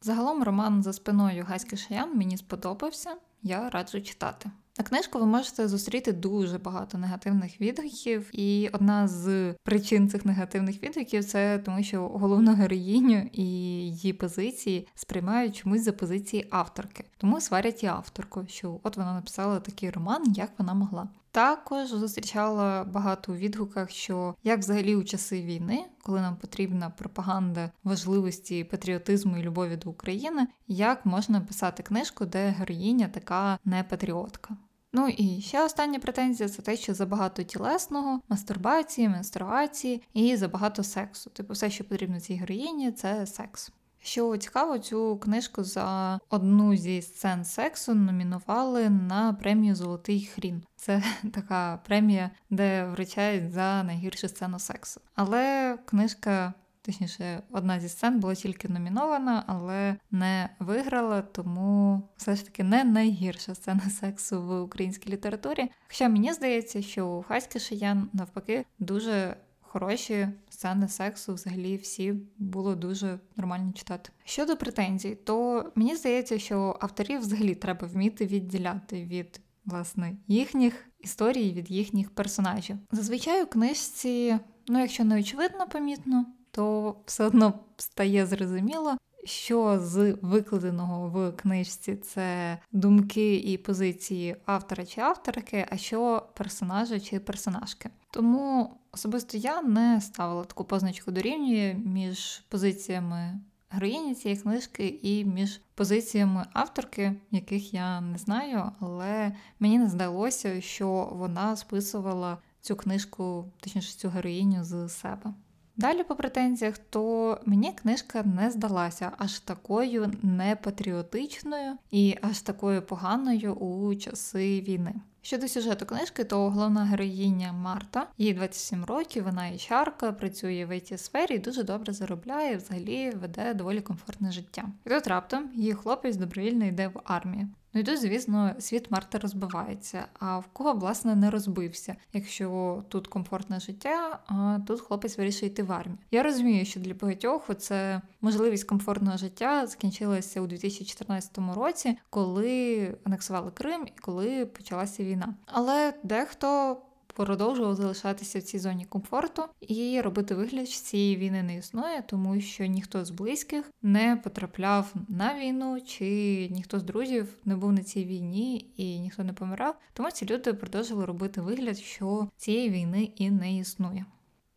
Загалом 0.02 0.44
роман 0.44 0.84
за 0.84 0.94
спиною 0.94 1.46
Гаськи 1.50 1.78
Шиян 1.78 2.18
мені 2.18 2.38
сподобався, 2.38 3.16
я 3.44 3.70
раджу 3.70 4.02
читати. 4.02 4.52
На 4.80 4.84
книжку 4.84 5.20
ви 5.20 5.26
можете 5.26 5.68
зустріти 5.68 6.14
дуже 6.14 6.58
багато 6.58 6.98
негативних 6.98 7.62
відгуків, 7.62 8.30
і 8.34 8.70
одна 8.74 9.08
з 9.08 9.54
причин 9.54 10.10
цих 10.10 10.26
негативних 10.26 10.84
відгуків 10.84 11.26
це 11.26 11.60
тому, 11.60 11.84
що 11.84 12.08
головну 12.08 12.54
героїню 12.54 13.30
і 13.34 13.44
її 13.44 14.14
позиції 14.14 14.88
сприймають 14.96 15.56
чомусь 15.56 15.84
за 15.84 15.94
позиції 15.94 16.48
авторки, 16.50 17.04
тому 17.18 17.42
сварять 17.42 17.84
і 17.84 17.88
авторку, 17.88 18.46
що 18.48 18.80
от 18.84 18.98
вона 18.98 19.14
написала 19.14 19.60
такий 19.60 19.90
роман, 19.90 20.24
як 20.36 20.50
вона 20.58 20.74
могла. 20.74 21.10
Також 21.32 21.88
зустрічала 21.88 22.84
багато 22.84 23.34
у 23.34 23.36
відгуках, 23.36 23.92
що 23.92 24.36
як 24.44 24.60
взагалі 24.60 24.96
у 24.96 25.04
часи 25.04 25.42
війни, 25.42 25.86
коли 26.04 26.22
нам 26.22 26.36
потрібна 26.36 26.90
пропаганда 26.90 27.72
важливості 27.84 28.64
патріотизму 28.64 29.38
і 29.38 29.44
любові 29.44 29.78
до 29.78 29.90
України, 29.90 30.48
як 30.68 31.06
можна 31.06 31.42
писати 31.42 31.84
книжку, 31.84 32.26
де 32.26 32.50
героїня 32.50 33.08
така 33.08 33.60
не 33.66 33.84
патріотка. 33.84 34.58
Ну 34.94 35.08
і 35.08 35.42
ще 35.42 35.66
остання 35.66 36.00
претензія 36.00 36.50
це 36.50 36.62
те, 36.62 36.76
що 36.78 36.94
забагато 36.94 37.44
тілесного, 37.44 38.22
мастурбації, 38.30 39.10
менструації 39.10 40.02
і 40.14 40.36
забагато 40.36 40.84
сексу. 40.84 41.30
Типу, 41.30 41.54
все, 41.54 41.70
що 41.70 41.84
потрібно 41.84 42.20
цій 42.20 42.34
героїні, 42.34 42.92
це 42.92 43.26
секс. 43.26 43.72
Що 44.00 44.38
цікаво, 44.38 44.80
цю 44.80 45.18
книжку 45.18 45.64
за 45.64 46.20
одну 46.30 46.76
зі 46.76 47.02
сцен 47.02 47.46
сексу 47.46 47.96
номінували 47.96 48.90
на 48.90 49.34
премію 49.34 49.76
Золотий 49.76 50.26
хрін. 50.36 50.64
Це 50.76 51.04
така 51.34 51.80
премія, 51.86 52.32
де 52.50 52.86
вручають 52.86 53.52
за 53.52 53.84
найгіршу 53.84 54.28
сцену 54.28 54.60
сексу. 54.60 55.02
Але 55.16 55.78
книжка 55.86 56.54
Точніше, 56.88 57.42
одна 57.52 57.80
зі 57.80 57.90
сцен 57.90 58.20
була 58.20 58.36
тільки 58.36 58.68
номінована, 58.68 59.44
але 59.48 59.96
не 60.12 60.50
виграла, 60.60 61.22
тому 61.22 62.02
все 62.18 62.36
ж 62.36 62.46
таки 62.46 62.64
не 62.64 62.84
найгірша 62.84 63.56
сцена 63.56 63.82
сексу 64.00 64.42
в 64.42 64.62
українській 64.62 65.12
літературі. 65.12 65.72
Хоча 65.88 66.10
мені 66.10 66.34
здається, 66.34 66.82
що 66.82 67.08
у 67.08 67.22
Хаськи 67.24 67.60
Шиян 67.60 68.10
навпаки 68.14 68.66
дуже 68.80 69.36
хороші 69.62 70.28
сцени 70.50 70.88
сексу, 70.88 71.34
взагалі 71.34 71.78
всі 71.78 72.14
було 72.38 72.76
дуже 72.76 73.20
нормально 73.36 73.74
читати. 73.74 74.10
Щодо 74.24 74.58
претензій, 74.58 75.16
то 75.16 75.66
мені 75.76 75.96
здається, 75.96 76.40
що 76.40 76.78
авторів 76.82 77.20
взагалі 77.20 77.56
треба 77.56 77.88
вміти 77.88 78.26
відділяти 78.26 79.04
від 79.04 79.42
власне 79.66 80.16
їхніх 80.28 80.86
історій, 81.00 81.52
від 81.52 81.72
їхніх 81.72 82.10
персонажів. 82.10 82.78
Зазвичай 82.92 83.44
у 83.44 83.48
книжці, 83.48 84.38
ну 84.68 84.80
якщо 84.80 85.04
не 85.04 85.20
очевидно 85.20 85.68
помітно 85.68 86.26
то 86.58 86.96
все 87.06 87.24
одно 87.24 87.54
стає 87.78 88.26
зрозуміло, 88.26 88.98
що 89.24 89.80
з 89.80 90.18
викладеного 90.22 91.10
в 91.10 91.32
книжці 91.32 91.96
це 91.96 92.58
думки 92.72 93.36
і 93.36 93.58
позиції 93.58 94.36
автора 94.46 94.86
чи 94.86 95.02
авторки, 95.02 95.68
а 95.70 95.78
що 95.78 96.28
персонажа 96.36 97.00
чи 97.00 97.20
персонажки. 97.20 97.90
Тому 98.12 98.78
особисто 98.92 99.38
я 99.38 99.62
не 99.62 100.02
ставила 100.02 100.44
таку 100.44 100.64
позначку 100.64 101.12
дорівнює 101.12 101.74
між 101.86 102.44
позиціями 102.50 103.40
героїні 103.70 104.16
цієї 104.16 104.42
книжки 104.42 105.00
і 105.02 105.26
між 105.26 105.62
позиціями 105.76 106.46
авторки, 106.54 107.14
яких 107.32 107.74
я 107.74 108.02
не 108.02 108.18
знаю, 108.18 108.72
але 108.80 109.36
мені 109.60 109.80
не 109.80 109.90
здалося, 109.90 110.62
що 110.62 111.10
вона 111.12 111.56
списувала 111.56 112.38
цю 112.62 112.76
книжку, 112.76 113.52
точніше 113.60 113.98
цю 113.98 114.10
героїню 114.10 114.64
з 114.64 114.90
себе. 114.90 115.34
Далі 115.78 116.04
по 116.04 116.16
претензіях, 116.16 116.78
то 116.78 117.38
мені 117.46 117.72
книжка 117.72 118.24
не 118.24 118.52
здалася 118.52 119.12
аж 119.18 119.40
такою 119.40 120.12
непатріотичною 120.22 121.78
і 121.92 122.16
аж 122.22 122.42
такою 122.42 122.82
поганою 122.82 123.54
у 123.54 123.96
часи 123.96 124.62
війни. 124.62 124.94
Щодо 125.22 125.48
сюжету 125.48 125.86
книжки, 125.86 126.24
то 126.24 126.50
головна 126.50 126.86
героїня 126.86 127.54
Марта, 127.54 128.08
їй 128.18 128.34
27 128.34 128.86
років, 128.86 129.24
вона 129.24 129.48
і 129.48 129.58
чарка, 129.58 130.12
працює 130.12 130.66
в 130.66 130.72
it 130.72 130.98
сфері 130.98 131.36
і 131.36 131.40
дуже 131.40 131.64
добре 131.64 131.94
заробляє, 131.94 132.58
взагалі 132.58 133.10
веде 133.10 133.54
доволі 133.54 133.82
комфортне 133.82 134.32
життя. 134.32 134.64
І 134.86 134.90
тут 134.90 135.08
раптом 135.08 135.50
її 135.54 135.74
хлопець 135.74 136.16
добровільно 136.16 136.66
йде 136.66 136.88
в 136.88 137.02
армію. 137.04 137.48
Ну 137.74 137.82
і 137.82 137.84
тут, 137.84 138.02
звісно, 138.02 138.56
світ 138.60 138.92
Марти 138.92 139.18
розбивається. 139.18 140.06
А 140.20 140.40
в 140.40 140.48
кого, 140.54 140.74
власне, 140.74 141.16
не 141.16 141.30
розбився, 141.30 141.96
якщо 142.14 142.84
тут 142.90 143.08
комфортне 143.08 143.60
життя, 143.60 144.20
а 144.28 144.60
тут 144.68 144.82
хлопець 144.82 145.18
вирішує 145.18 145.52
йти 145.52 145.64
в 145.64 145.72
армію. 145.72 145.98
Я 146.12 146.24
розумію, 146.24 146.66
що 146.66 146.80
для 146.80 146.94
багатьох 146.94 147.50
це 147.58 148.02
можливість 148.22 148.64
комфортного 148.64 149.18
життя 149.18 149.68
закінчилася 149.68 150.42
у 150.42 150.48
2014 150.48 151.38
році, 151.56 151.98
коли 152.10 152.94
анексували 153.04 153.52
Крим 153.52 153.88
і 153.88 154.00
коли 154.02 154.46
почалася 154.46 155.04
війна. 155.04 155.36
Але 155.46 155.94
дехто 156.04 156.78
продовжував 157.26 157.76
залишатися 157.76 158.40
в 158.40 158.42
цій 158.42 158.60
зоні 158.60 158.86
комфорту 158.86 159.44
і 159.62 160.02
робити 160.02 160.36
вигляд, 160.36 160.70
що 160.70 160.84
цієї 160.84 161.18
війни 161.18 161.44
не 161.44 161.58
існує, 161.58 162.04
тому 162.08 162.42
що 162.42 162.66
ніхто 162.66 163.06
з 163.06 163.10
близьких 163.10 163.72
не 163.82 164.22
потрапляв 164.24 164.94
на 165.08 165.40
війну, 165.40 165.82
чи 165.82 166.06
ніхто 166.52 166.80
з 166.80 166.84
друзів 166.84 167.38
не 167.46 167.56
був 167.56 167.72
на 167.72 167.84
цій 167.84 168.06
війні 168.06 168.74
і 168.78 169.00
ніхто 169.00 169.24
не 169.24 169.34
помирав. 169.34 169.76
Тому 169.94 170.12
ці 170.12 170.26
люди 170.26 170.54
продовжували 170.54 171.06
робити 171.06 171.42
вигляд, 171.42 171.78
що 171.78 172.30
цієї 172.38 172.70
війни 172.70 173.12
і 173.16 173.30
не 173.30 173.58
існує. 173.58 174.06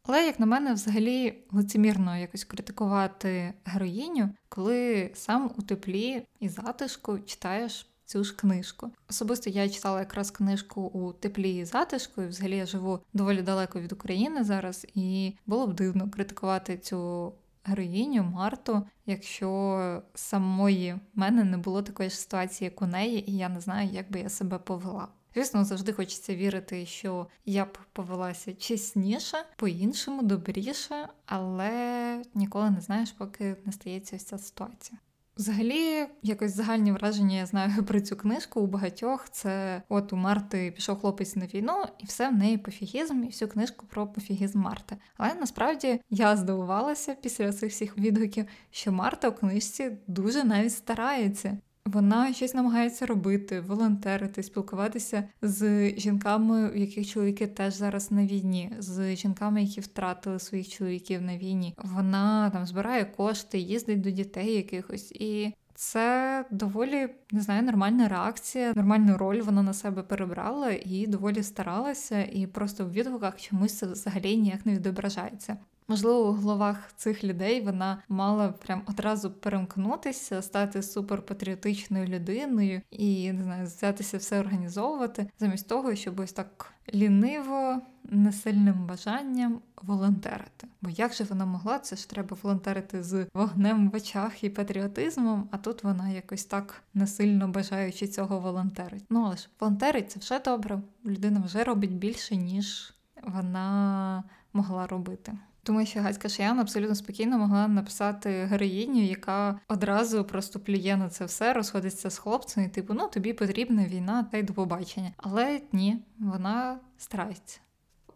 Але, 0.02 0.26
як 0.26 0.40
на 0.40 0.47
мене, 0.47 0.73
взагалі 0.73 1.35
лицемірно 1.50 2.17
якось 2.17 2.45
критикувати 2.45 3.55
героїню, 3.64 4.31
коли 4.49 5.11
сам 5.14 5.50
у 5.59 5.62
теплі 5.62 6.23
і 6.40 6.49
затишку 6.49 7.19
читаєш 7.19 7.89
цю 8.11 8.25
ж 8.25 8.37
книжку. 8.37 8.90
Особисто 9.11 9.50
я 9.50 9.69
читала 9.69 9.99
якраз 9.99 10.31
книжку 10.31 10.81
у 10.83 11.12
теплі 11.12 11.57
і 11.57 11.64
затишку, 11.64 12.23
і 12.23 12.26
взагалі 12.26 12.57
я 12.57 12.67
живу 12.67 13.00
доволі 13.12 13.43
далеко 13.43 13.81
від 13.81 13.93
України 13.93 14.45
зараз, 14.45 14.87
і 14.95 15.35
було 15.47 15.67
б 15.67 15.75
дивно 15.75 16.11
критикувати 16.11 16.79
цю 16.79 17.33
героїню 17.64 18.23
Марту, 18.23 18.87
якщо 19.07 20.02
самої 20.14 20.97
мене 21.14 21.45
не 21.45 21.57
було 21.57 21.83
такої 21.83 22.11
ж 22.11 22.17
ситуації, 22.17 22.67
як 22.67 22.83
у 22.83 22.87
неї, 22.87 23.31
і 23.31 23.37
я 23.37 23.49
не 23.49 23.61
знаю, 23.61 23.88
як 23.93 24.11
би 24.11 24.21
я 24.21 24.29
себе 24.29 24.59
повела. 24.59 25.09
Звісно, 25.35 25.64
завжди 25.64 25.93
хочеться 25.93 26.35
вірити, 26.35 26.87
що 26.87 27.26
я 27.45 27.64
б 27.64 27.79
повелася 27.93 28.55
чесніше, 28.55 29.38
по-іншому, 29.57 30.23
добріше, 30.23 31.09
але 31.26 32.23
ніколи 32.35 32.71
не 32.71 32.81
знаєш, 32.81 33.12
поки 33.12 33.57
не 33.64 33.73
стається 33.73 34.17
ось 34.17 34.25
ця 34.25 34.38
ситуація. 34.38 34.99
Взагалі, 35.40 36.06
якось 36.23 36.54
загальні 36.54 36.92
враження 36.92 37.37
я 37.37 37.47
знаю 37.47 37.85
про 37.87 38.00
цю 38.00 38.16
книжку 38.16 38.61
у 38.61 38.66
багатьох. 38.66 39.28
Це 39.30 39.82
от 39.88 40.12
у 40.12 40.16
Марти 40.16 40.73
пішов 40.76 41.00
хлопець 41.00 41.37
на 41.37 41.47
війну, 41.47 41.85
і 41.99 42.06
все 42.06 42.28
в 42.28 42.35
неї 42.35 42.59
пофігізм, 42.59 43.23
і 43.25 43.26
всю 43.26 43.49
книжку 43.49 43.87
про 43.87 44.06
пофігізм 44.06 44.59
Марти. 44.59 44.97
Але 45.16 45.35
насправді 45.35 46.00
я 46.11 46.37
здивувалася 46.37 47.16
після 47.23 47.52
цих 47.52 47.73
всіх 47.73 47.99
відгуків, 47.99 48.47
що 48.70 48.92
Марта 48.92 49.28
у 49.28 49.32
книжці 49.32 49.90
дуже 50.06 50.44
навіть 50.44 50.73
старається. 50.73 51.59
Вона 51.92 52.32
щось 52.32 52.54
намагається 52.54 53.06
робити, 53.06 53.61
волонтерити, 53.61 54.42
спілкуватися 54.42 55.25
з 55.42 55.90
жінками, 55.90 56.70
у 56.70 56.75
яких 56.75 57.09
чоловіки 57.09 57.47
теж 57.47 57.75
зараз 57.75 58.11
на 58.11 58.26
війні, 58.26 58.73
з 58.78 59.16
жінками, 59.16 59.62
які 59.62 59.80
втратили 59.80 60.38
своїх 60.38 60.68
чоловіків 60.68 61.23
на 61.23 61.37
війні. 61.37 61.75
Вона 61.78 62.50
там 62.50 62.66
збирає 62.66 63.04
кошти, 63.04 63.59
їздить 63.59 64.00
до 64.00 64.11
дітей 64.11 64.52
якихось 64.52 65.12
і. 65.12 65.54
Це 65.75 66.44
доволі 66.50 67.09
не 67.30 67.40
знаю, 67.40 67.62
нормальна 67.62 68.09
реакція, 68.09 68.73
нормальну 68.76 69.16
роль 69.16 69.40
вона 69.42 69.62
на 69.62 69.73
себе 69.73 70.02
перебрала 70.02 70.70
і 70.70 71.06
доволі 71.06 71.42
старалася, 71.42 72.25
і 72.25 72.47
просто 72.47 72.85
в 72.85 72.92
відгуках 72.92 73.40
чомусь 73.40 73.78
це 73.78 73.87
взагалі 73.87 74.37
ніяк 74.37 74.66
не 74.66 74.75
відображається. 74.75 75.56
Можливо, 75.90 76.28
у 76.28 76.32
головах 76.32 76.92
цих 76.97 77.25
людей 77.25 77.61
вона 77.61 78.02
мала 78.09 78.49
прям 78.49 78.82
одразу 78.87 79.30
перемкнутися, 79.30 80.42
стати 80.42 80.82
суперпатріотичною 80.82 82.06
людиною 82.06 82.82
і 82.90 83.32
не 83.32 83.42
знаю, 83.42 83.64
взятися 83.64 84.18
все 84.18 84.40
організовувати, 84.40 85.30
замість 85.38 85.68
того, 85.68 85.94
щоб 85.94 86.20
ось 86.20 86.32
так 86.32 86.73
ліниво, 86.94 87.80
несильним 88.04 88.87
бажанням 88.87 89.61
волонтерити. 89.82 90.68
Бо 90.82 90.90
як 90.90 91.14
же 91.14 91.25
вона 91.25 91.47
могла? 91.47 91.78
Це 91.78 91.97
ж 91.97 92.11
треба 92.11 92.37
волонтерити 92.42 93.02
з 93.02 93.26
вогнем 93.35 93.90
в 93.90 93.97
очах 93.97 94.44
і 94.44 94.50
патріотизмом, 94.50 95.49
а 95.50 95.56
тут 95.56 95.85
вона 95.85 96.09
якось 96.09 96.44
так 96.44 96.82
несильно 96.94 97.49
бажаючи 97.49 98.09
цього 98.09 98.40
волонтерить. 98.40 99.04
Ну 99.11 99.25
але 99.25 99.37
ж 99.37 99.49
волонтерить 99.61 100.11
це 100.11 100.20
вже 100.20 100.38
добре. 100.38 100.82
Людина 101.04 101.42
вже 101.47 101.64
робить 101.64 101.94
більше, 101.94 102.37
ніж 102.37 102.94
вона 103.23 104.25
могла 104.52 104.87
робити. 104.87 105.32
Тому 105.62 105.87
що 105.87 106.00
Гацька 106.00 106.29
Шаян 106.29 106.61
абсолютно 106.61 106.95
спокійно 106.95 107.38
могла 107.38 107.69
написати 107.69 108.31
героїню, 108.31 109.02
яка 109.02 109.61
одразу 109.69 110.25
просто 110.25 110.61
плює 110.61 110.97
на 110.97 111.09
це 111.09 111.25
все, 111.25 111.52
розходиться 111.52 112.11
з 112.11 112.19
хлопцем, 112.19 112.64
і 112.64 112.69
типу, 112.69 112.95
ну 112.95 113.09
тобі 113.09 113.33
потрібна 113.33 113.85
війна, 113.85 114.29
та 114.33 114.38
й 114.38 114.43
до 114.43 114.52
побачення. 114.52 115.12
Але 115.17 115.61
ні, 115.73 116.02
вона 116.19 116.81
старається. 116.99 117.61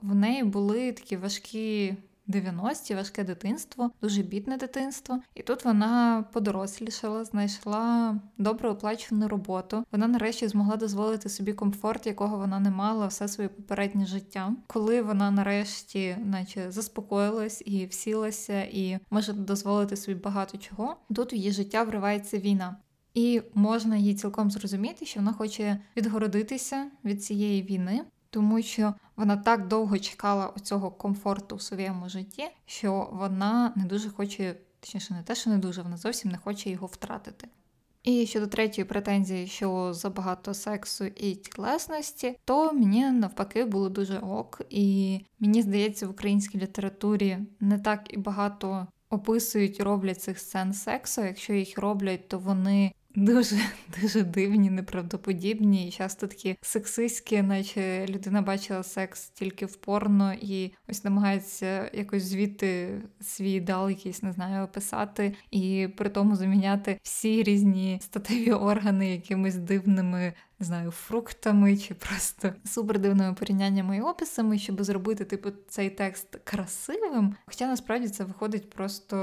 В 0.03 0.15
неї 0.15 0.45
були 0.45 0.93
такі 0.93 1.17
важкі 1.17 1.97
90-ті, 2.29 2.95
важке 2.95 3.25
дитинство, 3.25 3.91
дуже 4.03 4.23
бідне 4.23 4.57
дитинство. 4.57 5.21
І 5.35 5.43
тут 5.43 5.65
вона 5.65 6.25
подорослішала, 6.33 7.25
знайшла 7.25 8.17
добре 8.39 8.69
оплачену 8.71 9.29
роботу. 9.29 9.85
Вона 9.93 10.09
нарешті 10.09 10.49
змогла 10.49 10.77
дозволити 10.77 11.29
собі 11.29 11.53
комфорт, 11.53 12.07
якого 12.07 12.37
вона 12.37 12.61
не 12.61 12.71
мала 12.71 13.07
все 13.07 13.29
своє 13.29 13.49
попереднє 13.49 14.07
життя. 14.07 14.53
Коли 14.67 15.03
вона 15.03 15.31
нарешті, 15.31 16.17
наче 16.25 16.71
заспокоїлась 16.71 17.63
і 17.67 17.87
всілася, 17.87 18.63
і 18.63 18.99
може 19.11 19.33
дозволити 19.33 19.97
собі 19.97 20.21
багато 20.21 20.59
чого, 20.59 20.97
тут 21.15 21.33
в 21.33 21.35
її 21.35 21.53
життя 21.53 21.83
вривається 21.83 22.39
війна. 22.39 22.77
І 23.15 23.43
можна 23.55 23.97
її 23.97 24.15
цілком 24.15 24.51
зрозуміти, 24.51 25.07
що 25.07 25.21
вона 25.21 25.33
хоче 25.33 25.79
відгородитися 25.97 26.87
від 27.05 27.25
цієї 27.25 27.63
війни, 27.63 28.05
тому 28.35 28.63
що 28.63 28.95
вона 29.17 29.37
так 29.37 29.69
довго 29.69 29.99
чекала 29.99 30.53
цього 30.63 30.91
комфорту 30.91 31.57
в 31.57 31.63
своєму 31.63 32.09
житті, 32.09 32.45
що 32.67 33.11
вона 33.13 33.73
не 33.77 33.85
дуже 33.85 34.11
хоче, 34.11 34.55
точніше, 34.81 35.15
не 35.15 35.23
те, 35.23 35.35
що 35.35 35.51
не 35.51 35.59
дуже, 35.59 35.83
вона 35.83 35.97
зовсім 35.97 36.31
не 36.31 36.39
хоче 36.39 36.71
його 36.71 36.87
втратити. 36.87 37.49
І 38.03 38.27
щодо 38.27 38.47
третьої 38.47 38.85
претензії, 38.85 39.47
що 39.47 39.95
забагато 39.95 40.55
сексу 40.55 41.05
і 41.05 41.35
тілесності, 41.35 42.39
то 42.45 42.73
мені 42.73 43.11
навпаки 43.11 43.65
було 43.65 43.89
дуже 43.89 44.19
ок, 44.19 44.61
і 44.71 45.21
мені 45.39 45.63
здається, 45.63 46.07
в 46.07 46.11
українській 46.11 46.59
літературі 46.59 47.39
не 47.61 47.79
так 47.79 48.15
і 48.15 48.17
багато 48.17 48.87
описують, 49.11 49.81
роблять 49.81 50.23
цих 50.23 50.39
сцен 50.39 50.73
сексу. 50.73 51.25
Якщо 51.25 51.53
їх 51.53 51.79
роблять, 51.79 52.29
то 52.29 52.39
вони 52.39 52.93
Дуже 53.17 53.57
дуже 54.01 54.23
дивні, 54.23 54.71
неправдоподібні. 54.71 55.89
І 55.89 55.91
часто 55.91 56.27
такі 56.27 56.57
сексистські, 56.61 57.43
наче 57.43 58.07
людина 58.07 58.43
бачила 58.43 58.83
секс 58.83 59.29
тільки 59.29 59.67
в 59.67 59.77
порно 59.77 60.35
і 60.41 60.73
ось 60.89 61.05
намагається 61.05 61.91
якось 61.93 62.23
звідти 62.23 63.03
свій 63.21 63.53
ідеал 63.53 63.89
якийсь 63.89 64.23
не 64.23 64.33
знаю, 64.33 64.65
описати, 64.65 65.35
і 65.51 65.89
при 65.97 66.09
тому 66.09 66.37
заміняти 66.37 66.99
всі 67.03 67.43
різні 67.43 67.99
статеві 68.03 68.53
органи 68.53 69.13
якимись 69.13 69.57
дивними 69.57 70.33
знаю, 70.65 70.91
фруктами 70.91 71.77
чи 71.77 71.95
просто 71.95 72.53
супердивними 72.65 73.35
порівняннями 73.35 73.97
і 73.97 74.01
описами, 74.01 74.59
щоб 74.59 74.83
зробити 74.83 75.25
типу 75.25 75.51
цей 75.69 75.91
текст 75.91 76.37
красивим. 76.45 77.37
Хоча 77.47 77.67
насправді 77.67 78.09
це 78.09 78.25
виходить 78.25 78.71
просто 78.71 79.17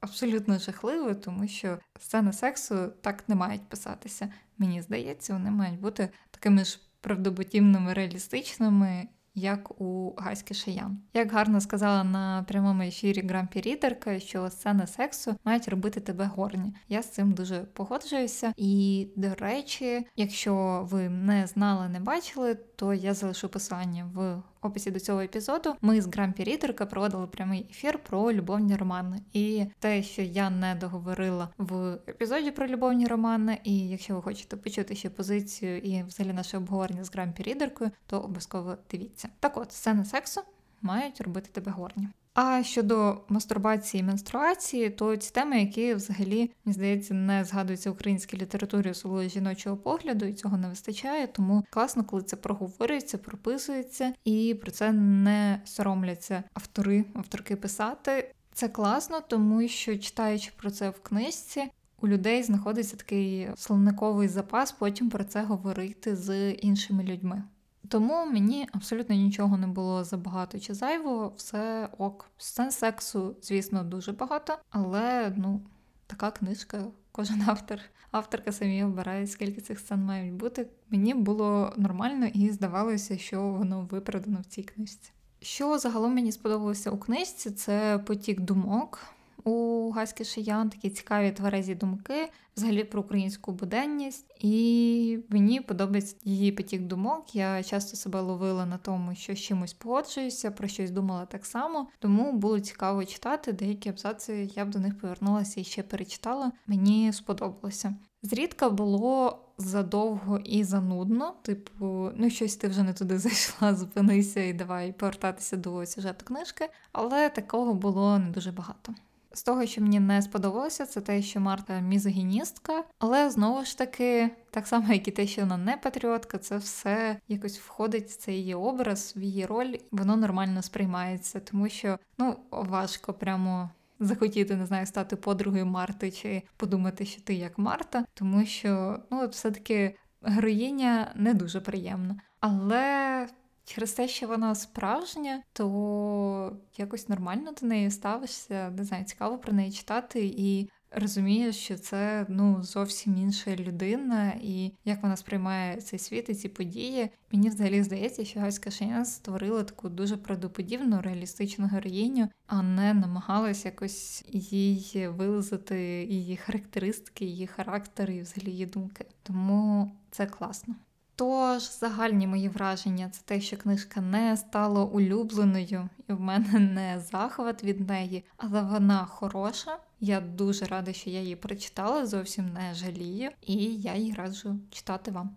абсолютно 0.00 0.58
жахливо, 0.58 1.14
тому 1.14 1.48
що 1.48 1.78
сцени 2.00 2.32
сексу 2.32 2.92
так 3.00 3.28
не 3.28 3.34
мають 3.34 3.68
писатися. 3.68 4.32
Мені 4.58 4.82
здається, 4.82 5.32
вони 5.32 5.50
мають 5.50 5.80
бути 5.80 6.08
такими 6.30 6.64
ж 6.64 6.80
правдоподібними, 7.00 7.92
реалістичними 7.92 9.08
як 9.34 9.80
у 9.80 10.14
Гаськи 10.18 10.54
Шиян. 10.54 10.98
Як 11.14 11.32
гарно 11.32 11.60
сказала 11.60 12.04
на 12.04 12.44
прямому 12.48 12.82
ефірі 12.82 13.26
Грампі 13.26 13.60
Рідерка, 13.60 14.20
що 14.20 14.50
сцени 14.50 14.86
сексу 14.86 15.36
мають 15.44 15.68
робити 15.68 16.00
тебе 16.00 16.30
горні. 16.36 16.74
Я 16.88 17.02
з 17.02 17.10
цим 17.10 17.32
дуже 17.32 17.58
погоджуюся. 17.58 18.52
І, 18.56 19.08
до 19.16 19.34
речі, 19.34 20.06
якщо 20.16 20.86
ви 20.90 21.08
не 21.08 21.46
знали, 21.46 21.88
не 21.88 22.00
бачили, 22.00 22.54
то 22.54 22.94
я 22.94 23.14
залишу 23.14 23.48
посилання 23.48 24.10
в 24.14 24.42
описі 24.64 24.90
до 24.90 25.00
цього 25.00 25.20
епізоду. 25.20 25.74
Ми 25.80 26.00
з 26.00 26.06
Грампі 26.06 26.44
Рідерка 26.44 26.86
проводили 26.86 27.26
прямий 27.26 27.66
ефір 27.70 27.98
про 27.98 28.32
любовні 28.32 28.76
романи. 28.76 29.20
І 29.32 29.66
те, 29.78 30.02
що 30.02 30.22
я 30.22 30.50
не 30.50 30.74
договорила 30.74 31.48
в 31.58 31.98
епізоді 32.08 32.50
про 32.50 32.66
любовні 32.66 33.06
романи, 33.06 33.58
і 33.64 33.88
якщо 33.88 34.14
ви 34.14 34.22
хочете 34.22 34.56
почути 34.56 34.94
ще 34.94 35.10
позицію 35.10 35.78
і 35.78 36.02
взагалі 36.02 36.34
наше 36.34 36.56
обговорення 36.56 37.04
з 37.04 37.12
Грампі 37.12 37.42
Рідеркою, 37.42 37.90
то 38.06 38.20
обов'язково 38.20 38.76
дивіться. 38.90 39.28
Так 39.40 39.56
от, 39.56 39.72
сцени 39.72 40.04
сексу 40.04 40.40
мають 40.82 41.20
робити 41.20 41.48
тебе 41.52 41.72
горні. 41.72 42.08
А 42.34 42.62
щодо 42.62 43.20
мастурбації 43.28 44.00
і 44.00 44.04
менструації, 44.04 44.90
то 44.90 45.16
ці 45.16 45.32
теми, 45.32 45.60
які 45.60 45.94
взагалі 45.94 46.50
мені 46.64 46.74
здається 46.74 47.14
не 47.14 47.44
згадуються 47.44 47.90
в 47.90 47.92
українській 47.92 48.36
літературі 48.36 48.90
особливо 48.90 49.28
жіночого 49.28 49.76
погляду, 49.76 50.24
і 50.24 50.32
цього 50.32 50.56
не 50.56 50.68
вистачає. 50.68 51.26
Тому 51.26 51.64
класно, 51.70 52.04
коли 52.04 52.22
це 52.22 52.36
проговорюється, 52.36 53.18
прописується, 53.18 54.12
і 54.24 54.56
про 54.62 54.70
це 54.70 54.92
не 54.92 55.60
соромляться 55.64 56.42
автори, 56.54 57.04
авторки 57.14 57.56
писати. 57.56 58.34
Це 58.52 58.68
класно, 58.68 59.20
тому 59.20 59.68
що 59.68 59.98
читаючи 59.98 60.50
про 60.56 60.70
це 60.70 60.90
в 60.90 61.02
книжці. 61.02 61.64
У 62.00 62.08
людей 62.08 62.42
знаходиться 62.42 62.96
такий 62.96 63.48
словниковий 63.56 64.28
запас 64.28 64.72
потім 64.72 65.10
про 65.10 65.24
це 65.24 65.42
говорити 65.42 66.16
з 66.16 66.52
іншими 66.52 67.04
людьми. 67.04 67.42
Тому 67.88 68.26
мені 68.26 68.68
абсолютно 68.72 69.14
нічого 69.14 69.56
не 69.56 69.66
було 69.66 70.04
забагато 70.04 70.58
чи 70.60 70.74
зайвого, 70.74 71.32
все 71.36 71.88
ок. 71.98 72.30
Сцен 72.38 72.70
сексу, 72.70 73.36
звісно, 73.42 73.84
дуже 73.84 74.12
багато, 74.12 74.58
але 74.70 75.32
ну, 75.36 75.60
така 76.06 76.30
книжка, 76.30 76.84
кожен 77.12 77.42
автор, 77.46 77.78
авторка 78.10 78.52
самі 78.52 78.84
обирає, 78.84 79.26
скільки 79.26 79.60
цих 79.60 79.78
сцен 79.78 80.04
мають 80.04 80.34
бути. 80.34 80.66
Мені 80.90 81.14
було 81.14 81.72
нормально 81.76 82.26
і 82.26 82.50
здавалося, 82.50 83.18
що 83.18 83.42
воно 83.42 83.88
виправдано 83.90 84.40
в 84.40 84.44
цій 84.44 84.62
книжці. 84.62 85.10
Що 85.40 85.78
загалом 85.78 86.14
мені 86.14 86.32
сподобалося 86.32 86.90
у 86.90 86.98
книжці, 86.98 87.50
це 87.50 87.98
потік 87.98 88.40
думок. 88.40 89.00
У 89.44 89.90
Гаськи 89.90 90.24
Шиян, 90.24 90.70
такі 90.70 90.90
цікаві 90.90 91.32
тверезі 91.32 91.74
думки, 91.74 92.30
взагалі 92.56 92.84
про 92.84 93.00
українську 93.00 93.52
буденність, 93.52 94.34
і 94.40 95.18
мені 95.28 95.60
подобається 95.60 96.16
її 96.24 96.52
потік 96.52 96.82
думок. 96.82 97.34
Я 97.34 97.62
часто 97.62 97.96
себе 97.96 98.20
ловила 98.20 98.66
на 98.66 98.78
тому, 98.78 99.14
що 99.14 99.34
з 99.34 99.38
чимось 99.38 99.72
погоджуюся, 99.72 100.50
про 100.50 100.68
щось 100.68 100.90
думала 100.90 101.26
так 101.26 101.46
само. 101.46 101.88
Тому 101.98 102.32
було 102.32 102.60
цікаво 102.60 103.04
читати 103.04 103.52
деякі 103.52 103.88
абзаци. 103.88 104.50
Я 104.54 104.64
б 104.64 104.70
до 104.70 104.78
них 104.78 104.98
повернулася 104.98 105.60
і 105.60 105.64
ще 105.64 105.82
перечитала. 105.82 106.52
Мені 106.66 107.12
сподобалося. 107.12 107.94
Зрідка 108.22 108.70
було 108.70 109.40
задовго 109.58 110.38
і 110.38 110.64
занудно, 110.64 111.34
типу, 111.42 112.10
ну 112.14 112.30
щось 112.30 112.56
ти 112.56 112.68
вже 112.68 112.82
не 112.82 112.94
туди 112.94 113.18
зайшла, 113.18 113.74
зупинися 113.74 114.40
і 114.40 114.52
давай 114.52 114.92
повертатися 114.92 115.56
до 115.56 115.86
сюжету 115.86 116.24
книжки, 116.24 116.68
але 116.92 117.28
такого 117.28 117.74
було 117.74 118.18
не 118.18 118.30
дуже 118.30 118.52
багато. 118.52 118.94
З 119.34 119.42
того, 119.42 119.66
що 119.66 119.82
мені 119.82 120.00
не 120.00 120.22
сподобалося, 120.22 120.86
це 120.86 121.00
те, 121.00 121.22
що 121.22 121.40
Марта 121.40 121.80
мізогіністка, 121.80 122.84
але 122.98 123.30
знову 123.30 123.64
ж 123.64 123.78
таки, 123.78 124.30
так 124.50 124.66
само, 124.66 124.92
як 124.92 125.08
і 125.08 125.10
те, 125.10 125.26
що 125.26 125.42
вона 125.42 125.56
не 125.56 125.76
патріотка, 125.76 126.38
це 126.38 126.56
все 126.56 127.16
якось 127.28 127.58
входить 127.58 128.08
в 128.08 128.16
цей 128.16 128.36
її 128.36 128.54
образ, 128.54 129.14
в 129.16 129.22
її 129.22 129.46
роль, 129.46 129.74
воно 129.90 130.16
нормально 130.16 130.62
сприймається, 130.62 131.40
тому 131.40 131.68
що 131.68 131.98
ну 132.18 132.36
важко 132.50 133.12
прямо 133.12 133.70
захотіти, 134.00 134.56
не 134.56 134.66
знаю, 134.66 134.86
стати 134.86 135.16
подругою 135.16 135.66
Марти 135.66 136.10
чи 136.10 136.42
подумати, 136.56 137.04
що 137.04 137.22
ти 137.22 137.34
як 137.34 137.58
Марта, 137.58 138.04
тому 138.14 138.46
що 138.46 139.00
ну, 139.10 139.28
все-таки 139.28 139.96
героїня 140.22 141.12
не 141.14 141.34
дуже 141.34 141.60
приємна. 141.60 142.16
Але 142.40 143.28
через 143.64 143.92
те, 143.92 144.08
що 144.08 144.28
вона 144.28 144.54
справжня, 144.54 145.42
то 145.52 146.56
якось 146.76 147.08
нормально 147.08 147.52
до 147.60 147.66
неї 147.66 147.90
ставишся, 147.90 148.70
не 148.70 148.84
знаю, 148.84 149.04
цікаво 149.04 149.38
про 149.38 149.52
неї 149.52 149.72
читати 149.72 150.34
і 150.36 150.68
розумієш, 150.96 151.56
що 151.56 151.78
це 151.78 152.26
ну 152.28 152.62
зовсім 152.62 153.16
інша 153.16 153.56
людина, 153.56 154.32
і 154.42 154.72
як 154.84 155.02
вона 155.02 155.16
сприймає 155.16 155.76
цей 155.76 155.98
світ 155.98 156.28
і 156.28 156.34
ці 156.34 156.48
події. 156.48 157.10
Мені 157.32 157.48
взагалі 157.48 157.82
здається, 157.82 158.24
що 158.24 158.40
Гаська 158.40 158.70
Шенян 158.70 159.04
створила 159.04 159.64
таку 159.64 159.88
дуже 159.88 160.16
правдоподібну, 160.16 161.00
реалістичну 161.00 161.66
героїню, 161.66 162.28
а 162.46 162.62
не 162.62 162.94
намагалась 162.94 163.64
якось 163.64 164.24
їй 164.28 165.08
вилазити 165.08 166.04
її 166.10 166.36
характеристики, 166.36 167.24
її 167.24 167.46
характер 167.46 168.10
і 168.10 168.20
взагалі 168.20 168.50
її 168.50 168.66
думки. 168.66 169.04
Тому 169.22 169.92
це 170.10 170.26
класно. 170.26 170.74
Тож, 171.16 171.78
загальні 171.78 172.26
мої 172.26 172.48
враження 172.48 173.10
це 173.10 173.22
те, 173.24 173.40
що 173.40 173.56
книжка 173.56 174.00
не 174.00 174.36
стала 174.36 174.84
улюбленою, 174.84 175.88
і 176.08 176.12
в 176.12 176.20
мене 176.20 176.58
не 176.58 177.00
захват 177.00 177.64
від 177.64 177.88
неї, 177.88 178.24
але 178.36 178.62
вона 178.62 179.06
хороша. 179.06 179.78
Я 180.00 180.20
дуже 180.20 180.64
рада, 180.64 180.92
що 180.92 181.10
я 181.10 181.20
її 181.20 181.36
прочитала, 181.36 182.06
зовсім 182.06 182.52
не 182.52 182.74
жалію, 182.74 183.30
і 183.42 183.54
я 183.76 183.94
її 183.94 184.12
раджу 184.12 184.58
читати 184.70 185.10
вам. 185.10 185.30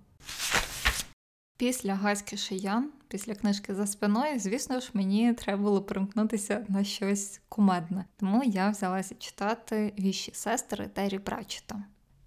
Після 1.58 1.96
Гаськи 1.96 2.38
Шиян, 2.38 2.92
після 3.08 3.36
книжки 3.36 3.76
за 3.76 3.88
спиною, 3.88 4.40
звісно 4.40 4.80
ж, 4.80 4.90
мені 4.94 5.34
треба 5.34 5.63
було 5.63 5.82
примкнутися 5.82 6.66
на 6.70 6.84
щось 6.84 7.42
кумедне. 7.50 8.06
Тому 8.18 8.44
я 8.44 8.70
взялася 8.70 9.16
читати 9.16 9.94
віші 10.00 10.32
сестри 10.34 10.88
Террі 10.88 11.20
Пратчета. 11.20 11.84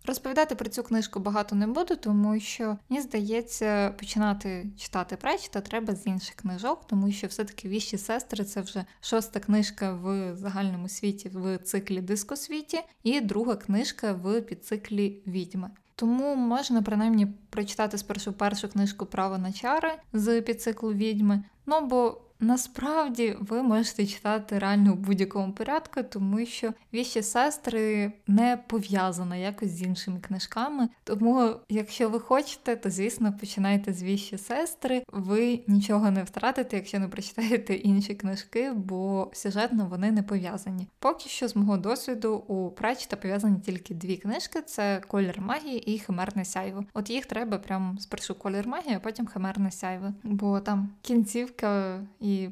Розповідати 0.07 0.55
про 0.55 0.69
цю 0.69 0.83
книжку 0.83 1.21
багато 1.21 1.57
не 1.57 1.67
буду, 1.67 1.97
тому 1.97 2.41
що 2.41 2.77
мені 2.89 3.03
здається, 3.03 3.95
починати 3.99 4.67
читати 4.79 5.17
Пречта 5.17 5.61
треба 5.61 5.95
з 5.95 6.07
інших 6.07 6.35
книжок, 6.35 6.87
тому 6.87 7.13
що 7.13 7.27
все-таки 7.27 7.69
віщі 7.69 7.99
сестри 7.99 8.45
це 8.45 8.61
вже 8.61 8.85
шоста 9.01 9.41
книжка 9.41 9.93
в 9.93 10.37
загальному 10.37 10.89
світі 10.89 11.29
в 11.29 11.59
циклі 11.59 12.01
дискосвіті, 12.01 12.81
і 13.03 13.21
друга 13.21 13.57
книжка 13.57 14.13
в 14.13 14.41
підциклі 14.41 15.23
відьми. 15.27 15.71
Тому 15.95 16.35
можна 16.35 16.83
принаймні 16.83 17.27
прочитати 17.51 17.99
спершу 17.99 18.33
першу 18.33 18.69
книжку 18.69 19.07
Право 19.07 19.39
на 19.39 19.53
чари 19.53 19.93
з 20.13 20.43
підциклу 20.43 20.93
відьми. 20.93 21.45
Ну 21.67 21.87
бо 21.87 22.21
Насправді 22.41 23.37
ви 23.41 23.63
можете 23.63 24.07
читати 24.07 24.59
реально 24.59 24.93
в 24.93 24.97
будь-якому 24.97 25.53
порядку, 25.53 26.03
тому 26.03 26.47
що 26.47 26.73
віщі 26.95 27.23
сестри 27.23 28.13
не 28.27 28.59
пов'язана 28.67 29.37
якось 29.37 29.71
з 29.71 29.83
іншими 29.83 30.21
книжками. 30.21 30.89
Тому, 31.05 31.51
якщо 31.69 32.09
ви 32.09 32.21
хочете, 32.21 32.77
то 32.77 32.91
звісно 32.91 33.35
починайте 33.41 33.93
з 33.93 34.03
віщі 34.03 34.39
сестри. 34.39 35.03
Ви 35.13 35.61
нічого 35.67 36.11
не 36.11 36.23
втратите, 36.23 36.77
якщо 36.77 36.99
не 36.99 37.09
прочитаєте 37.09 37.75
інші 37.75 38.15
книжки, 38.15 38.73
бо 38.73 39.31
сюжетно 39.33 39.87
вони 39.87 40.11
не 40.11 40.23
пов'язані. 40.23 40.87
Поки 40.99 41.29
що, 41.29 41.49
з 41.49 41.57
мого 41.57 41.77
досвіду, 41.77 42.35
у 42.35 42.71
Прачта 42.71 43.17
пов'язані 43.17 43.61
тільки 43.61 43.95
дві 43.95 44.17
книжки: 44.17 44.63
це 44.63 45.03
колір 45.09 45.41
магії 45.41 45.95
і 45.95 45.99
химерне 45.99 46.45
сяйво. 46.45 46.85
От 46.95 47.11
їх 47.11 47.27
треба 47.27 47.59
прямо 47.59 47.99
спершу 47.99 48.35
колір 48.35 48.69
магії, 48.69 48.95
а 48.97 49.01
потім 49.01 49.27
химерне 49.27 49.71
сяйво. 49.71 50.13
Бо 50.23 50.61
там 50.61 50.89
кінцівка 51.03 52.01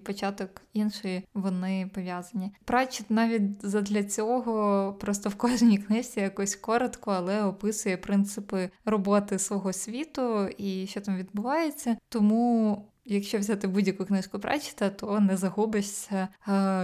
початок 0.04 0.62
іншої 0.72 1.24
вони 1.34 1.90
пов'язані. 1.94 2.52
Прачет 2.64 3.10
навіть 3.10 3.66
задля 3.66 4.04
цього 4.04 4.92
просто 5.00 5.28
в 5.28 5.34
кожній 5.34 5.78
книжці 5.78 6.20
якось 6.20 6.56
коротко, 6.56 7.10
але 7.10 7.44
описує 7.44 7.96
принципи 7.96 8.70
роботи 8.84 9.38
свого 9.38 9.72
світу 9.72 10.48
і 10.58 10.86
що 10.86 11.00
там 11.00 11.16
відбувається. 11.16 11.96
Тому. 12.08 12.84
Якщо 13.10 13.38
взяти 13.38 13.68
будь-яку 13.68 14.04
книжку 14.04 14.38
Прачета, 14.38 14.90
то 14.90 15.20
не 15.20 15.36
загубишся, 15.36 16.28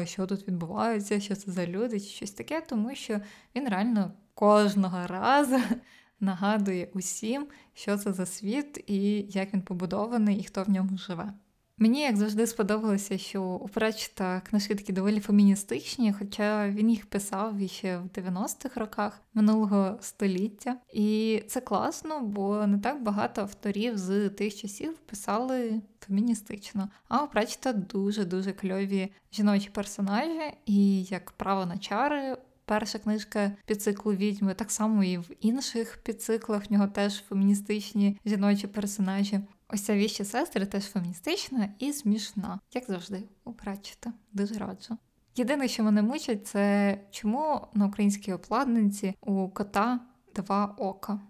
що 0.05 0.27
тут 0.27 0.49
відбувається, 0.49 1.21
що 1.21 1.35
це 1.35 1.53
за 1.53 1.67
люди, 1.67 2.01
чи 2.01 2.07
щось 2.07 2.31
таке, 2.31 2.61
тому 2.61 2.95
що 2.95 3.21
він 3.57 3.69
реально 3.69 4.13
кожного 4.35 5.07
разу 5.07 5.57
нагадує 6.21 6.89
усім, 6.95 7.47
що 7.75 7.97
це 7.97 8.13
за 8.13 8.27
світ 8.27 8.85
і 8.87 9.27
як 9.31 9.55
він 9.55 9.63
побудований, 9.63 10.39
і 10.39 10.45
хто 10.45 10.63
в 10.63 10.71
ньому 10.71 10.99
живе. 10.99 11.33
Мені, 11.79 12.01
як 12.01 12.17
завжди, 12.17 12.47
сподобалося, 12.47 13.19
що 13.19 13.43
у 13.43 13.69
Пречта 13.69 14.41
книжки 14.41 14.75
такі 14.75 14.93
доволі 14.93 15.21
феміністичні, 15.21 16.13
хоча 16.13 16.69
він 16.69 16.91
їх 16.91 17.07
писав 17.07 17.55
ще 17.67 17.99
в 17.99 18.07
90-х 18.07 18.81
роках 18.81 19.21
минулого 19.35 19.99
століття. 20.01 20.77
І 20.93 21.43
це 21.47 21.61
класно, 21.61 22.21
бо 22.21 22.67
не 22.67 22.79
так 22.79 23.03
багато 23.03 23.41
авторів 23.41 23.99
з 23.99 24.29
тих 24.29 24.57
часів 24.57 24.99
писали 24.99 25.81
феміністично. 26.01 26.89
А 27.09 27.25
у 27.25 27.29
Пречта 27.29 27.73
дуже-дуже 27.73 28.53
кльові 28.53 29.13
жіночі 29.33 29.71
персонажі, 29.71 30.53
і 30.67 31.03
як 31.03 31.31
право 31.31 31.67
на 31.67 31.79
чари. 31.79 32.37
Перша 32.67 32.99
книжка 32.99 33.53
під 33.67 33.83
циклу 33.83 34.13
відьми, 34.13 34.55
так 34.55 34.71
само 34.71 35.05
і 35.05 35.19
в 35.19 35.31
інших 35.41 35.99
підциклах 36.03 36.71
в 36.71 36.73
нього 36.73 36.87
теж 36.87 37.23
феміністичні 37.29 38.19
жіночі 38.27 38.67
персонажі. 38.67 39.41
Ось 39.75 39.83
ця 39.83 39.97
віщі 39.97 40.25
сестри 40.25 40.67
теж 40.67 40.85
феміністична 40.85 41.69
і 41.79 41.93
смішна, 41.93 42.61
як 42.75 42.85
завжди, 42.89 43.23
у 43.45 43.53
Пратчета. 43.53 44.13
Дуже 44.33 44.55
раджу. 44.55 44.99
Єдине, 45.37 45.69
що 45.69 45.83
мене 45.83 46.03
мучить, 46.03 46.47
це 46.47 46.99
чому 47.11 47.67
на 47.75 47.87
українській 47.87 48.33
обкладинці 48.33 49.15
у 49.21 49.49
кота 49.49 50.01
два 50.35 50.67
ока. 50.67 51.21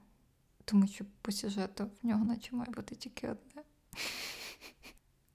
Тому 0.64 0.86
що 0.86 1.04
по 1.22 1.32
сюжету 1.32 1.90
в 2.02 2.06
нього 2.06 2.24
наче 2.24 2.56
має 2.56 2.70
бути 2.70 2.94
тільки 2.94 3.28
одне. 3.28 3.62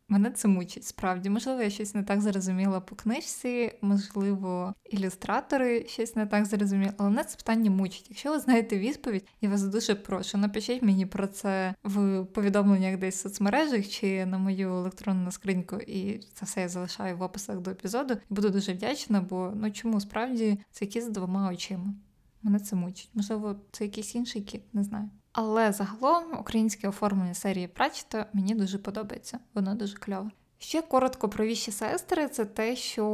Мене 0.10 0.32
це 0.32 0.48
мучить 0.48 0.86
справді. 0.86 1.30
Можливо, 1.30 1.62
я 1.62 1.70
щось 1.70 1.96
не 1.96 2.04
так 2.04 2.22
зрозуміла 2.22 2.80
по 2.80 2.96
книжці, 2.96 3.72
можливо, 3.82 4.74
ілюстратори 4.90 5.86
щось 5.88 6.16
не 6.16 6.26
так 6.26 6.46
зрозуміли, 6.46 6.94
але 6.98 7.10
мене 7.10 7.24
це 7.24 7.38
питання 7.38 7.72
мучить. 7.72 8.06
Якщо 8.10 8.32
ви 8.32 8.40
знаєте 8.40 8.80
відповідь, 8.80 9.26
я 9.42 9.50
вас 9.50 9.64
дуже 9.64 9.96
прошу. 9.96 10.38
Напишіть 10.38 10.82
мені 10.82 11.06
про 11.06 11.28
це 11.28 11.76
в 11.84 12.26
повідомленнях 12.26 12.98
десь 12.98 13.16
в 13.16 13.22
соцмережах 13.22 13.88
чи 13.88 14.26
на 14.26 14.38
мою 14.38 14.70
електронну 14.70 15.32
скриньку, 15.32 15.76
і 15.76 16.20
це 16.34 16.46
все 16.46 16.62
я 16.62 16.70
залишаю 16.70 17.18
в 17.18 17.22
описах 17.22 17.60
до 17.60 17.72
епізоду. 17.72 18.18
Буду 18.30 18.50
дуже 18.50 18.74
вдячна, 18.74 19.22
бо 19.22 19.54
ну 19.56 19.72
чому 19.72 20.02
справді 20.02 20.60
це 20.72 20.86
кіт 20.86 21.04
з 21.04 21.10
двома 21.10 21.52
очима. 21.52 21.94
Мене 22.44 22.60
це 22.60 22.76
мучить. 22.76 23.10
Можливо, 23.14 23.56
це 23.72 23.84
якийсь 23.84 24.16
інший 24.16 24.42
кіт, 24.42 24.62
не 24.74 24.84
знаю. 24.84 25.10
Але 25.42 25.72
загалом 25.72 26.40
українське 26.40 26.88
оформлення 26.88 27.34
серії 27.34 27.68
Прачета 27.68 28.26
мені 28.34 28.56
дуже 28.56 28.78
подобається, 28.78 29.40
воно 29.54 29.76
дуже 29.76 29.98
кльове. 29.98 30.30
Ще 30.58 30.82
коротко 30.82 31.30
про 31.30 31.46
віщі 31.46 31.72
сестри 31.72 32.28
це 32.28 32.46
те, 32.46 32.76
що 32.76 33.06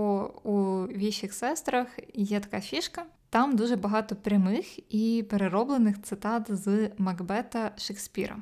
у 0.43 0.83
віщих 0.87 1.33
сестрах 1.33 1.87
є 2.13 2.39
така 2.39 2.61
фішка. 2.61 3.05
Там 3.29 3.55
дуже 3.55 3.75
багато 3.75 4.15
прямих 4.15 4.93
і 4.93 5.25
перероблених 5.29 6.01
цитат 6.01 6.45
з 6.49 6.89
Макбета 6.97 7.71
Шекспіра. 7.77 8.37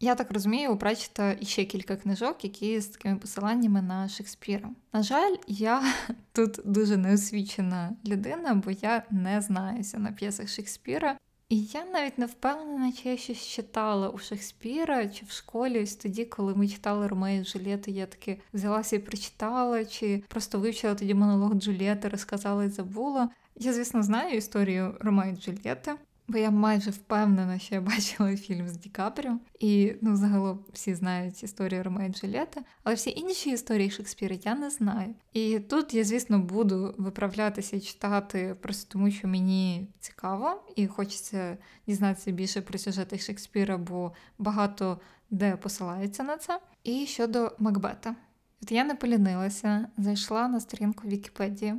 Я 0.00 0.14
так 0.14 0.30
розумію, 0.30 0.72
у 0.72 0.76
Прачета 0.76 1.32
іще 1.32 1.64
кілька 1.64 1.96
книжок, 1.96 2.44
які 2.44 2.80
з 2.80 2.86
такими 2.86 3.16
посиланнями 3.16 3.82
на 3.82 4.08
Шекспіра. 4.08 4.70
На 4.92 5.02
жаль, 5.02 5.34
я 5.46 5.82
тут 6.32 6.60
дуже 6.64 6.96
неосвічена 6.96 7.92
людина, 8.06 8.54
бо 8.54 8.70
я 8.70 9.02
не 9.10 9.40
знаюся 9.40 9.98
на 9.98 10.12
п'єсах 10.12 10.48
Шекспіра. 10.48 11.18
І 11.54 11.64
я 11.64 11.84
навіть 11.84 12.18
не 12.18 12.26
впевнена, 12.26 12.92
чи 12.92 13.08
я 13.08 13.16
щось 13.16 13.46
читала 13.46 14.08
у 14.08 14.18
Шекспіра 14.18 15.08
чи 15.08 15.26
в 15.26 15.30
школі, 15.30 15.82
ось 15.82 15.96
тоді, 15.96 16.24
коли 16.24 16.54
ми 16.54 16.68
читали 16.68 17.06
Ромео 17.06 17.40
і 17.40 17.44
Джульєту, 17.44 17.90
я 17.90 18.06
таки 18.06 18.40
взялася 18.54 18.96
і 18.96 18.98
прочитала, 18.98 19.84
чи 19.84 20.22
просто 20.28 20.58
вивчила 20.58 20.94
тоді 20.94 21.14
монолог 21.14 21.54
Джульєти, 21.54 22.08
розказала 22.08 22.64
і 22.64 22.68
забула. 22.68 23.28
Я, 23.56 23.72
звісно, 23.72 24.02
знаю 24.02 24.36
історію 24.36 24.96
Рома 25.00 25.26
і 25.26 25.36
Джульєти, 25.36 25.92
Бо 26.28 26.38
я 26.38 26.50
майже 26.50 26.90
впевнена, 26.90 27.58
що 27.58 27.74
я 27.74 27.80
бачила 27.80 28.36
фільм 28.36 28.68
з 28.68 28.76
Ді 28.76 28.88
Капріо, 28.88 29.38
і 29.60 29.92
ну, 30.00 30.16
загалом 30.16 30.64
всі 30.72 30.94
знають 30.94 31.42
історію 31.42 31.82
Ромео 31.82 32.06
і 32.06 32.08
Джульєти, 32.08 32.60
але 32.82 32.94
всі 32.94 33.10
інші 33.10 33.50
історії 33.50 33.90
Шекспіра 33.90 34.36
я 34.44 34.54
не 34.54 34.70
знаю. 34.70 35.14
І 35.32 35.58
тут 35.58 35.94
я, 35.94 36.04
звісно, 36.04 36.38
буду 36.38 36.94
виправлятися 36.98 37.76
і 37.76 37.80
читати 37.80 38.56
просто 38.60 38.92
тому, 38.92 39.10
що 39.10 39.28
мені 39.28 39.88
цікаво, 40.00 40.62
і 40.76 40.86
хочеться 40.86 41.58
дізнатися 41.86 42.30
більше 42.30 42.62
про 42.62 42.78
сюжети 42.78 43.18
Шекспіра, 43.18 43.78
бо 43.78 44.12
багато 44.38 45.00
де 45.30 45.56
посилається 45.56 46.22
на 46.22 46.36
це. 46.36 46.60
І 46.84 47.06
щодо 47.06 47.52
Макбета. 47.58 48.16
От 48.62 48.72
я 48.72 48.84
не 48.84 48.94
полінилася, 48.94 49.88
зайшла 49.96 50.48
на 50.48 50.60
сторінку 50.60 51.08
Вікіпедії, 51.08 51.74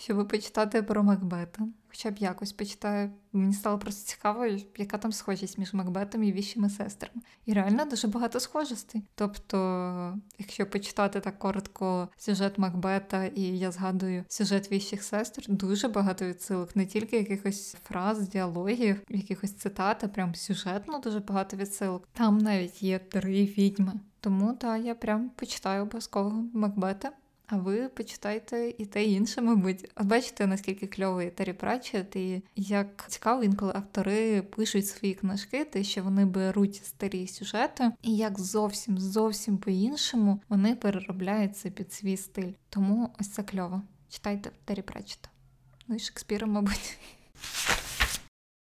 щоб 0.00 0.28
почитати 0.28 0.82
про 0.82 1.02
Макбета 1.02 1.68
хоча 1.90 2.10
б 2.10 2.18
якось 2.18 2.52
почитаю. 2.52 3.10
Мені 3.32 3.54
стало 3.54 3.78
просто 3.78 4.08
цікаво, 4.08 4.46
яка 4.76 4.98
там 4.98 5.12
схожість 5.12 5.58
між 5.58 5.74
Макбетом 5.74 6.22
і 6.22 6.32
віщими 6.32 6.70
сестрами. 6.70 7.22
І 7.46 7.52
реально 7.52 7.84
дуже 7.84 8.08
багато 8.08 8.40
схожостей. 8.40 9.02
Тобто, 9.14 10.18
якщо 10.38 10.66
почитати 10.66 11.20
так 11.20 11.38
коротко 11.38 12.08
сюжет 12.16 12.58
Макбета, 12.58 13.24
і 13.24 13.42
я 13.42 13.70
згадую 13.70 14.24
сюжет 14.28 14.72
віщих 14.72 15.02
сестр, 15.02 15.44
дуже 15.48 15.88
багато 15.88 16.26
відсилок, 16.26 16.76
не 16.76 16.86
тільки 16.86 17.16
якихось 17.16 17.76
фраз, 17.84 18.28
діалогів, 18.28 19.02
якихось 19.08 19.54
цитат, 19.54 20.04
а 20.04 20.08
прям 20.08 20.34
сюжетно 20.34 20.98
дуже 20.98 21.20
багато 21.20 21.56
відсилок. 21.56 22.08
Там 22.12 22.38
навіть 22.38 22.82
є 22.82 22.98
три 22.98 23.44
відьми. 23.44 23.92
Тому 24.20 24.52
так, 24.52 24.84
я 24.84 24.94
прям 24.94 25.30
почитаю 25.36 25.82
обов'язково 25.82 26.44
Макбета. 26.54 27.12
А 27.52 27.56
ви 27.56 27.88
почитайте 27.88 28.74
і 28.78 28.86
те 28.86 29.04
і 29.04 29.12
інше, 29.12 29.40
мабуть. 29.40 29.90
Бачите, 30.00 30.46
наскільки 30.46 30.86
кльовий 30.86 31.30
Террі 31.30 31.52
Пратчет, 31.52 32.16
і 32.16 32.42
як 32.56 33.04
цікаво, 33.08 33.42
інколи 33.42 33.72
автори 33.74 34.42
пишуть 34.42 34.86
свої 34.86 35.14
книжки, 35.14 35.64
те, 35.64 35.84
що 35.84 36.02
вони 36.02 36.24
беруть 36.24 36.74
старі 36.84 37.26
сюжети, 37.26 37.92
і 38.02 38.16
як 38.16 38.40
зовсім 38.40 38.98
зовсім 38.98 39.58
по-іншому 39.58 40.40
вони 40.48 40.74
переробляються 40.74 41.70
під 41.70 41.92
свій 41.92 42.16
стиль. 42.16 42.52
Тому 42.68 43.10
ось 43.20 43.28
це 43.28 43.42
кльово. 43.42 43.82
Читайте 44.08 44.50
Террі 44.64 44.82
Пратчета. 44.82 45.28
Ну 45.88 45.96
і 45.96 45.98
Шекспіра, 45.98 46.46
мабуть. 46.46 46.98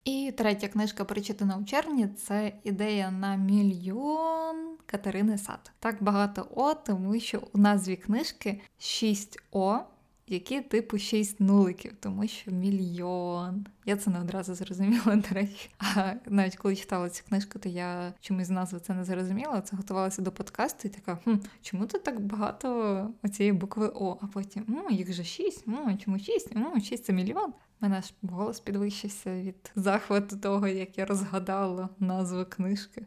І 0.05 0.33
третя 0.37 0.69
книжка, 0.69 1.05
прочитана 1.05 1.57
у 1.57 1.65
червні, 1.65 2.09
це 2.09 2.53
ідея 2.65 3.11
на 3.11 3.37
мільйон 3.37 4.77
Катерини 4.87 5.38
Сад. 5.38 5.73
Так 5.79 6.03
багато 6.03 6.49
О, 6.55 6.75
тому 6.75 7.21
що 7.21 7.43
у 7.53 7.59
назві 7.59 7.97
книжки 7.97 8.61
6 8.79 9.38
О, 9.53 9.79
які 10.27 10.61
типу 10.61 10.99
6 10.99 11.41
нуликів, 11.41 11.93
тому 12.01 12.27
що 12.29 12.51
мільйон. 12.51 13.67
Я 13.85 13.97
це 13.97 14.11
не 14.11 14.21
одразу 14.21 14.55
зрозуміла, 14.55 15.17
до 15.29 15.35
речі. 15.35 15.71
А 15.79 16.15
навіть 16.27 16.57
коли 16.57 16.77
читала 16.77 17.11
цю 17.11 17.25
книжку, 17.25 17.59
то 17.59 17.69
я 17.69 18.15
чомусь 18.21 18.47
з 18.47 18.51
назви 18.51 18.81
це 18.81 18.95
не 18.95 19.05
зрозуміла. 19.05 19.61
Це 19.61 19.77
готувалася 19.77 20.23
до 20.23 20.33
подкасту 20.33 20.88
і 20.88 20.91
така, 20.91 21.17
хм, 21.17 21.35
чому 21.62 21.87
тут 21.87 22.05
так 22.05 22.21
багато 22.21 23.11
оцієї 23.23 23.53
букви 23.53 23.93
О? 23.95 24.19
А 24.21 24.27
потім 24.27 24.65
ну, 24.67 24.91
їх 24.91 25.12
же 25.12 25.25
6, 25.25 25.62
ну, 25.67 25.99
чому 26.05 26.19
6? 26.19 26.49
Ну, 26.55 26.81
6 26.81 27.05
це 27.05 27.12
мільйон. 27.12 27.53
Мене 27.83 28.03
ж 28.03 28.14
голос 28.23 28.61
підвищився 28.61 29.42
від 29.42 29.73
захвату 29.77 30.37
того, 30.37 30.68
як 30.68 30.99
я 30.99 31.05
розгадала 31.05 31.88
назву 31.99 32.45
книжки. 32.45 33.07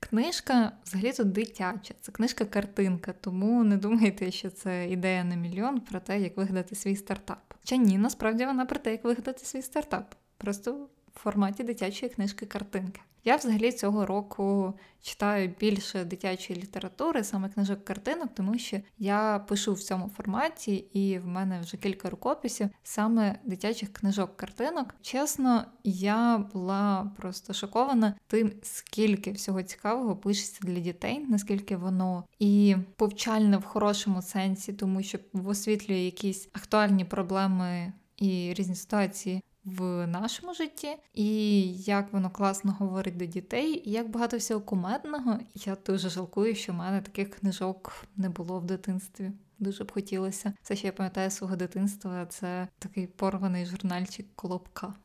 Книжка 0.00 0.72
взагалі 0.84 1.12
тут 1.12 1.32
дитяча, 1.32 1.94
це 2.00 2.12
книжка-картинка, 2.12 3.14
тому 3.20 3.64
не 3.64 3.76
думайте, 3.76 4.30
що 4.30 4.50
це 4.50 4.88
ідея 4.88 5.24
на 5.24 5.34
мільйон 5.34 5.80
про 5.80 6.00
те, 6.00 6.20
як 6.20 6.36
вигадати 6.36 6.74
свій 6.74 6.96
стартап. 6.96 7.54
Чи 7.64 7.76
ні, 7.76 7.98
насправді 7.98 8.46
вона 8.46 8.66
про 8.66 8.78
те, 8.78 8.92
як 8.92 9.04
вигадати 9.04 9.44
свій 9.44 9.62
стартап. 9.62 10.14
Просто 10.36 10.72
в 11.14 11.18
форматі 11.18 11.64
дитячої 11.64 12.12
книжки-картинки. 12.12 13.00
Я 13.24 13.36
взагалі 13.36 13.72
цього 13.72 14.06
року 14.06 14.74
читаю 15.02 15.50
більше 15.60 16.04
дитячої 16.04 16.60
літератури, 16.60 17.24
саме 17.24 17.48
книжок 17.48 17.84
картинок, 17.84 18.28
тому 18.34 18.58
що 18.58 18.80
я 18.98 19.44
пишу 19.48 19.72
в 19.72 19.82
цьому 19.82 20.10
форматі, 20.16 20.74
і 20.74 21.18
в 21.18 21.26
мене 21.26 21.60
вже 21.60 21.76
кілька 21.76 22.10
рукописів 22.10 22.68
саме 22.82 23.38
дитячих 23.44 23.92
книжок-картинок. 23.92 24.94
Чесно, 25.02 25.64
я 25.84 26.38
була 26.38 27.12
просто 27.16 27.52
шокована 27.52 28.14
тим, 28.26 28.52
скільки 28.62 29.32
всього 29.32 29.62
цікавого 29.62 30.16
пишеться 30.16 30.60
для 30.62 30.80
дітей, 30.80 31.26
наскільки 31.28 31.76
воно 31.76 32.24
і 32.38 32.76
повчальне 32.96 33.56
в 33.56 33.64
хорошому 33.64 34.22
сенсі, 34.22 34.72
тому 34.72 35.02
що 35.02 35.18
освітлює 35.46 35.98
якісь 35.98 36.48
актуальні 36.52 37.04
проблеми 37.04 37.92
і 38.16 38.54
різні 38.54 38.74
ситуації 38.74 39.42
в 39.64 40.06
нашому 40.06 40.54
житті, 40.54 40.96
і 41.14 41.62
як 41.74 42.12
воно 42.12 42.30
класно 42.30 42.72
говорить 42.72 43.16
до 43.16 43.26
дітей, 43.26 43.82
і 43.88 43.90
як 43.90 44.10
багато 44.10 44.36
всього 44.36 44.60
кумедного. 44.60 45.38
Я 45.54 45.76
дуже 45.86 46.08
жалкую, 46.08 46.54
що 46.54 46.72
в 46.72 46.76
мене 46.76 47.00
таких 47.00 47.30
книжок 47.30 48.06
не 48.16 48.28
було 48.28 48.60
в 48.60 48.64
дитинстві. 48.64 49.32
Дуже 49.58 49.84
б 49.84 49.92
хотілося. 49.92 50.52
Все, 50.62 50.76
що 50.76 50.86
я 50.86 50.92
пам'ятаю 50.92 51.30
свого 51.30 51.56
дитинства, 51.56 52.26
це 52.26 52.68
такий 52.78 53.06
порваний 53.06 53.66
журнальчик 53.66 54.26
Колобка. 54.34 54.94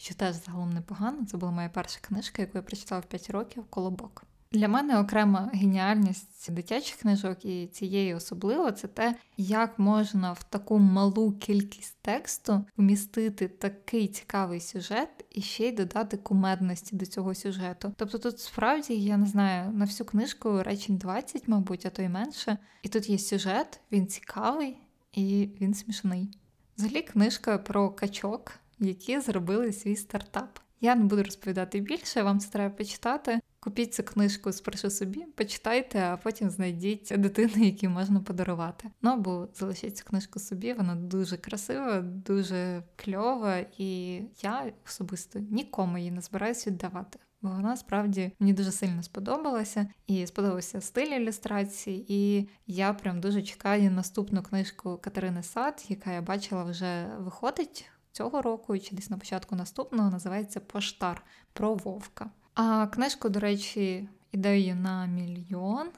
Що 0.00 0.14
теж 0.14 0.36
загалом 0.44 0.72
непогано. 0.72 1.26
Це 1.26 1.36
була 1.36 1.52
моя 1.52 1.68
перша 1.68 1.98
книжка, 2.00 2.42
яку 2.42 2.58
я 2.58 2.62
прочитала 2.62 3.00
в 3.00 3.04
5 3.04 3.30
років 3.30 3.64
Колобок. 3.70 4.24
Для 4.52 4.68
мене 4.68 5.00
окрема 5.00 5.50
геніальність 5.54 6.52
дитячих 6.52 6.96
книжок 6.96 7.44
і 7.44 7.66
цієї 7.66 8.14
особливо 8.14 8.72
це 8.72 8.88
те, 8.88 9.14
як 9.36 9.78
можна 9.78 10.32
в 10.32 10.42
таку 10.42 10.78
малу 10.78 11.32
кількість 11.32 11.96
тексту 12.02 12.64
вмістити 12.76 13.48
такий 13.48 14.08
цікавий 14.08 14.60
сюжет 14.60 15.24
і 15.30 15.42
ще 15.42 15.68
й 15.68 15.72
додати 15.72 16.16
кумедності 16.16 16.96
до 16.96 17.06
цього 17.06 17.34
сюжету. 17.34 17.92
Тобто 17.96 18.18
тут 18.18 18.40
справді 18.40 18.94
я 18.94 19.16
не 19.16 19.26
знаю 19.26 19.72
на 19.72 19.84
всю 19.84 20.06
книжку 20.06 20.62
речень 20.62 20.96
20, 20.96 21.48
мабуть, 21.48 21.86
а 21.86 21.90
то 21.90 22.02
й 22.02 22.08
менше. 22.08 22.58
І 22.82 22.88
тут 22.88 23.10
є 23.10 23.18
сюжет, 23.18 23.80
він 23.92 24.06
цікавий 24.06 24.76
і 25.12 25.48
він 25.60 25.74
смішний. 25.74 26.30
Взагалі, 26.78 27.02
книжка 27.02 27.58
про 27.58 27.90
качок, 27.90 28.52
які 28.78 29.20
зробили 29.20 29.72
свій 29.72 29.96
стартап. 29.96 30.58
Я 30.80 30.94
не 30.94 31.04
буду 31.04 31.22
розповідати 31.22 31.80
більше, 31.80 32.22
вам 32.22 32.40
це 32.40 32.50
треба 32.50 32.74
почитати. 32.74 33.40
Купіть 33.60 33.94
цю 33.94 34.02
книжку 34.02 34.52
спершу 34.52 34.90
собі, 34.90 35.26
почитайте, 35.34 36.00
а 36.00 36.16
потім 36.16 36.50
знайдіть 36.50 37.12
дитини, 37.16 37.66
які 37.66 37.88
можна 37.88 38.20
подарувати. 38.20 38.90
Ну 39.02 39.10
або 39.10 39.48
залишіть 39.54 39.96
цю 39.96 40.04
книжку 40.04 40.38
собі, 40.38 40.72
вона 40.72 40.94
дуже 40.94 41.36
красива, 41.36 42.00
дуже 42.00 42.82
кльова, 42.96 43.58
і 43.78 44.14
я 44.42 44.72
особисто 44.86 45.38
нікому 45.38 45.98
її 45.98 46.10
не 46.10 46.20
збираюся 46.20 46.70
віддавати. 46.70 47.18
Бо 47.42 47.48
вона 47.48 47.76
справді 47.76 48.32
мені 48.38 48.52
дуже 48.52 48.72
сильно 48.72 49.02
сподобалася, 49.02 49.86
і 50.06 50.26
сподобався 50.26 50.80
стиль 50.80 51.20
ілюстрації, 51.20 52.04
і 52.08 52.48
я 52.66 52.92
прям 52.92 53.20
дуже 53.20 53.42
чекаю 53.42 53.90
наступну 53.90 54.42
книжку 54.42 54.98
Катерини 55.02 55.42
Сад, 55.42 55.84
яка 55.88 56.12
я 56.12 56.22
бачила 56.22 56.64
вже 56.64 57.06
виходить 57.18 57.90
цього 58.12 58.42
року, 58.42 58.78
чи 58.78 58.96
десь 58.96 59.10
на 59.10 59.18
початку 59.18 59.56
наступного, 59.56 60.10
називається 60.10 60.60
Поштар 60.60 61.24
про 61.52 61.74
Вовка. 61.74 62.30
А 62.60 62.86
книжку, 62.86 63.28
до 63.28 63.40
речі, 63.40 64.08
ідею 64.32 64.76
на 64.76 65.06
мільйон, 65.06 65.88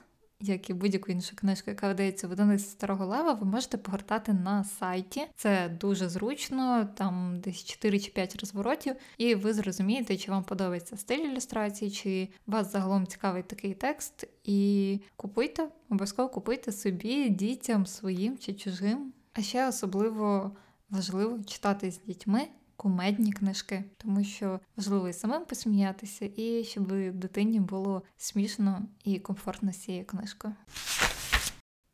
як 0.40 0.70
і 0.70 0.74
будь-яку 0.74 1.12
іншу 1.12 1.36
книжку, 1.36 1.70
яка 1.70 1.88
видається 1.88 2.28
в 2.28 2.32
одиниці 2.32 2.64
старого 2.64 3.06
лева, 3.06 3.32
ви 3.32 3.46
можете 3.46 3.78
погортати 3.78 4.32
на 4.32 4.64
сайті. 4.64 5.26
Це 5.36 5.68
дуже 5.80 6.08
зручно, 6.08 6.88
там 6.94 7.40
десь 7.40 7.64
4 7.64 8.00
чи 8.00 8.10
5 8.10 8.36
розворотів, 8.36 8.96
і 9.18 9.34
ви 9.34 9.54
зрозумієте, 9.54 10.16
чи 10.16 10.30
вам 10.30 10.44
подобається 10.44 10.96
стиль 10.96 11.18
ілюстрації, 11.18 11.90
чи 11.90 12.28
вас 12.46 12.72
загалом 12.72 13.06
цікавий 13.06 13.42
такий 13.42 13.74
текст. 13.74 14.28
І 14.44 15.00
купуйте, 15.16 15.68
обов'язково 15.90 16.28
купуйте 16.28 16.72
собі, 16.72 17.28
дітям 17.28 17.86
своїм 17.86 18.38
чи 18.38 18.54
чужим. 18.54 19.12
А 19.32 19.42
ще 19.42 19.68
особливо 19.68 20.56
важливо 20.90 21.38
читати 21.44 21.90
з 21.90 22.00
дітьми 22.00 22.48
кумедні 22.80 23.32
книжки, 23.32 23.84
тому 23.96 24.24
що 24.24 24.60
важливо 24.76 25.08
і 25.08 25.12
самим 25.12 25.44
посміятися, 25.44 26.28
і 26.36 26.64
щоб 26.64 27.12
дитині 27.12 27.60
було 27.60 28.02
смішно 28.16 28.82
і 29.04 29.18
комфортно 29.18 29.72
з 29.72 29.76
цією 29.76 30.04
книжкою. 30.04 30.54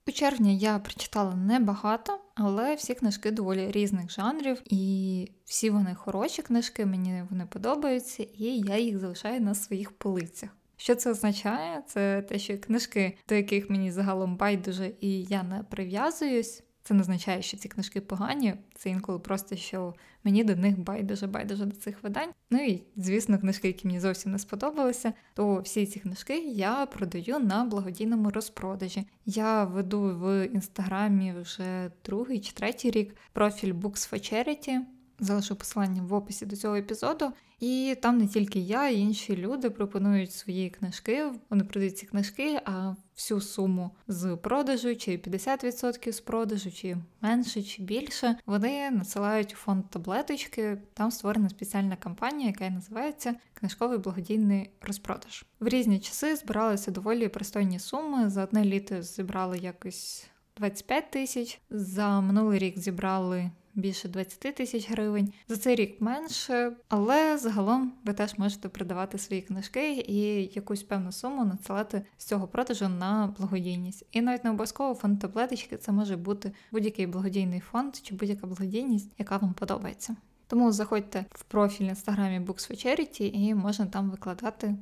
У 0.09 0.13
червні 0.13 0.59
я 0.59 0.79
прочитала 0.79 1.35
небагато, 1.35 2.21
але 2.35 2.75
всі 2.75 2.95
книжки 2.95 3.31
доволі 3.31 3.71
різних 3.71 4.11
жанрів, 4.11 4.63
і 4.65 5.31
всі 5.45 5.71
вони 5.71 5.95
хороші 5.95 6.43
книжки, 6.43 6.87
мені 6.87 7.25
вони 7.31 7.47
подобаються, 7.47 8.23
і 8.23 8.45
я 8.45 8.79
їх 8.79 8.99
залишаю 8.99 9.41
на 9.41 9.55
своїх 9.55 9.93
полицях. 9.93 10.51
Що 10.77 10.95
це 10.95 11.11
означає? 11.11 11.83
Це 11.87 12.23
те, 12.23 12.39
що 12.39 12.59
книжки, 12.59 13.19
до 13.29 13.35
яких 13.35 13.71
мені 13.71 13.93
загалом 13.93 14.37
байдуже 14.37 14.91
і 15.01 15.23
я 15.23 15.43
не 15.43 15.63
прив'язуюсь, 15.63 16.63
Це 16.87 16.95
не 16.95 17.01
означає, 17.01 17.43
що 17.43 17.57
ці 17.57 17.69
книжки 17.69 18.01
погані, 18.01 18.55
це 18.75 18.91
інколи 18.91 19.19
просто 19.19 19.57
що 19.57 19.95
мені 20.25 20.45
до 20.45 20.57
них 20.57 20.79
байдуже 20.79 21.27
байдуже 21.27 21.65
до 21.65 21.77
цих 21.77 22.03
видань. 22.03 22.31
Ну 22.51 22.65
і 22.65 22.83
звісно, 22.97 23.39
книжки, 23.39 23.67
які 23.67 23.87
мені 23.87 24.01
зовсім 24.01 24.33
не 24.33 24.39
сподобалися, 24.39 25.13
то 25.35 25.61
всі 25.61 25.87
ці 25.87 26.01
книжки 26.01 26.39
я 26.39 26.87
продаю 26.87 27.39
на 27.39 27.65
благодійному 27.65 28.31
розпродажі. 28.31 29.07
Я 29.25 29.65
веду 29.65 30.01
в 30.01 30.47
інстаграмі 30.47 31.35
вже 31.41 31.91
другий 32.05 32.41
чи 32.41 32.53
третій 32.53 32.91
рік 32.91 33.17
профіль 33.33 33.73
Books 33.73 34.13
for 34.13 34.33
Charity. 34.33 34.79
Залишу 35.19 35.57
посилання 35.57 36.03
в 36.03 36.15
описі 36.15 36.47
до 36.47 36.57
цього 36.57 36.77
епізоду. 36.77 37.33
І 37.61 37.97
там 38.03 38.19
не 38.19 38.27
тільки 38.29 38.59
я, 38.59 38.89
і 38.89 38.99
інші 38.99 39.37
люди 39.37 39.71
пропонують 39.71 40.33
свої 40.33 40.71
книжки. 40.71 41.25
Вони 41.51 41.65
продають 41.65 41.99
ці 41.99 42.07
книжки, 42.07 42.61
а 42.65 42.95
всю 43.17 43.41
суму 43.41 43.91
з 44.09 44.37
продажу, 44.37 44.97
чи 44.97 45.11
50% 45.17 46.13
з 46.13 46.21
продажу, 46.21 46.73
чи 46.73 46.97
менше, 47.21 47.63
чи 47.63 47.83
більше. 47.83 48.37
Вони 48.47 48.91
надсилають 48.91 49.53
у 49.53 49.57
фонд 49.57 49.91
таблеточки. 49.91 50.79
Там 50.95 51.11
створена 51.11 51.49
спеціальна 51.49 51.97
кампанія, 51.97 52.49
яка 52.49 52.71
називається 52.71 53.35
Книжковий 53.55 53.99
благодійний 53.99 54.71
розпродаж. 54.81 55.45
В 55.61 55.69
різні 55.69 56.01
часи 56.01 56.37
збиралися 56.37 56.91
доволі 56.91 57.29
пристойні 57.29 57.79
суми. 57.79 58.31
За 58.31 58.45
одне 58.45 58.65
літо 58.65 59.03
зібрали 59.03 59.59
якось 59.59 60.27
25 60.57 61.11
тисяч. 61.11 61.61
За 61.71 62.21
минулий 62.21 62.59
рік 62.59 62.79
зібрали 62.79 63.51
більше 63.77 64.09
20 64.09 64.55
тисяч 64.55 64.91
гривень. 64.91 65.33
За 65.49 65.57
цей 65.57 65.75
рік 65.75 66.01
менше, 66.01 66.73
але 66.89 67.39
загалом 67.39 67.93
ви 68.05 68.13
теж 68.13 68.39
можете 68.39 68.69
продавати 68.69 69.19
свої 69.19 69.43
книжки 69.43 69.93
і 69.93 70.45
якусь 70.55 70.83
певну 70.83 71.13
суму 71.13 71.45
надсилати 71.45 72.03
з 72.19 72.25
цього 72.25 72.49
продажу 72.49 72.89
на 72.89 73.35
благодійність. 73.39 74.07
І 74.13 74.21
навіть 74.21 74.45
не 74.45 74.51
обов'язково 74.51 74.95
фонд 74.95 75.19
таблеточки 75.19 75.77
це 75.77 75.93
може 75.93 76.17
бути 76.17 76.53
будь-який 76.73 77.07
благодійний 77.07 77.61
фонд 77.61 77.97
чи 78.03 78.15
будь-яка 78.15 78.47
благодійність, 78.47 79.13
яка 79.19 79.37
вам 79.37 79.55
подобається. 79.55 80.17
Тому 80.47 80.73
заходьте 80.73 81.25
в 81.31 81.43
профіль 81.43 81.85
в 81.85 81.89
інстаграмі 81.89 82.41
Books 82.41 82.71
for 82.71 82.87
Charity 82.87 83.23
і 83.23 83.55
можна 83.55 83.87
там 83.87 84.11
викладати. 84.11 84.77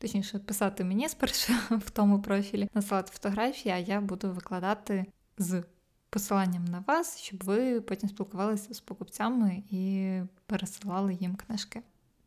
Точніше, 0.00 0.38
писати 0.38 0.84
мені 0.84 1.08
спершу 1.08 1.52
в 1.70 1.90
тому 1.90 2.22
профілі, 2.22 2.68
насилати 2.74 3.12
фотографії, 3.12 3.74
а 3.74 3.78
я 3.78 4.00
буду 4.00 4.30
викладати 4.30 5.04
з 5.38 5.62
посиланням 6.10 6.64
на 6.64 6.84
вас, 6.86 7.18
щоб 7.18 7.44
ви 7.44 7.80
потім 7.80 8.08
спілкувалися 8.08 8.74
з 8.74 8.80
покупцями 8.80 9.62
і 9.70 10.12
пересилали 10.46 11.14
їм 11.14 11.36
книжки. 11.36 11.82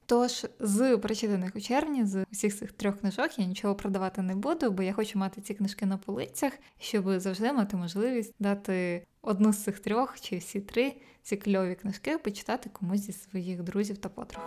Тож, 0.05 0.45
з 0.59 0.97
прочитаних 0.97 1.55
у 1.55 1.59
червні, 1.59 2.05
з 2.05 2.25
усіх 2.31 2.57
цих 2.57 2.71
трьох 2.71 2.99
книжок 2.99 3.39
я 3.39 3.45
нічого 3.45 3.75
продавати 3.75 4.21
не 4.21 4.35
буду, 4.35 4.71
бо 4.71 4.83
я 4.83 4.93
хочу 4.93 5.19
мати 5.19 5.41
ці 5.41 5.53
книжки 5.53 5.85
на 5.85 5.97
полицях, 5.97 6.53
щоб 6.79 7.19
завжди 7.19 7.53
мати 7.53 7.77
можливість 7.77 8.33
дати 8.39 9.05
одну 9.21 9.53
з 9.53 9.63
цих 9.63 9.79
трьох 9.79 10.19
чи 10.19 10.37
всі 10.37 10.59
три 10.59 10.93
ці 11.23 11.37
кльові 11.37 11.75
книжки 11.75 12.17
почитати 12.17 12.69
комусь 12.69 13.01
зі 13.01 13.13
своїх 13.13 13.63
друзів 13.63 13.97
та 13.97 14.09
подруг. 14.09 14.43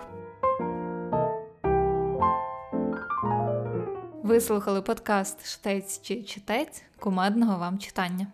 Ви 4.23 4.41
слухали 4.41 4.83
подкаст 4.83 5.47
Штець 5.47 6.03
чи 6.03 6.23
читець 6.23 6.83
кумедного 6.99 7.59
вам 7.59 7.79
читання. 7.79 8.27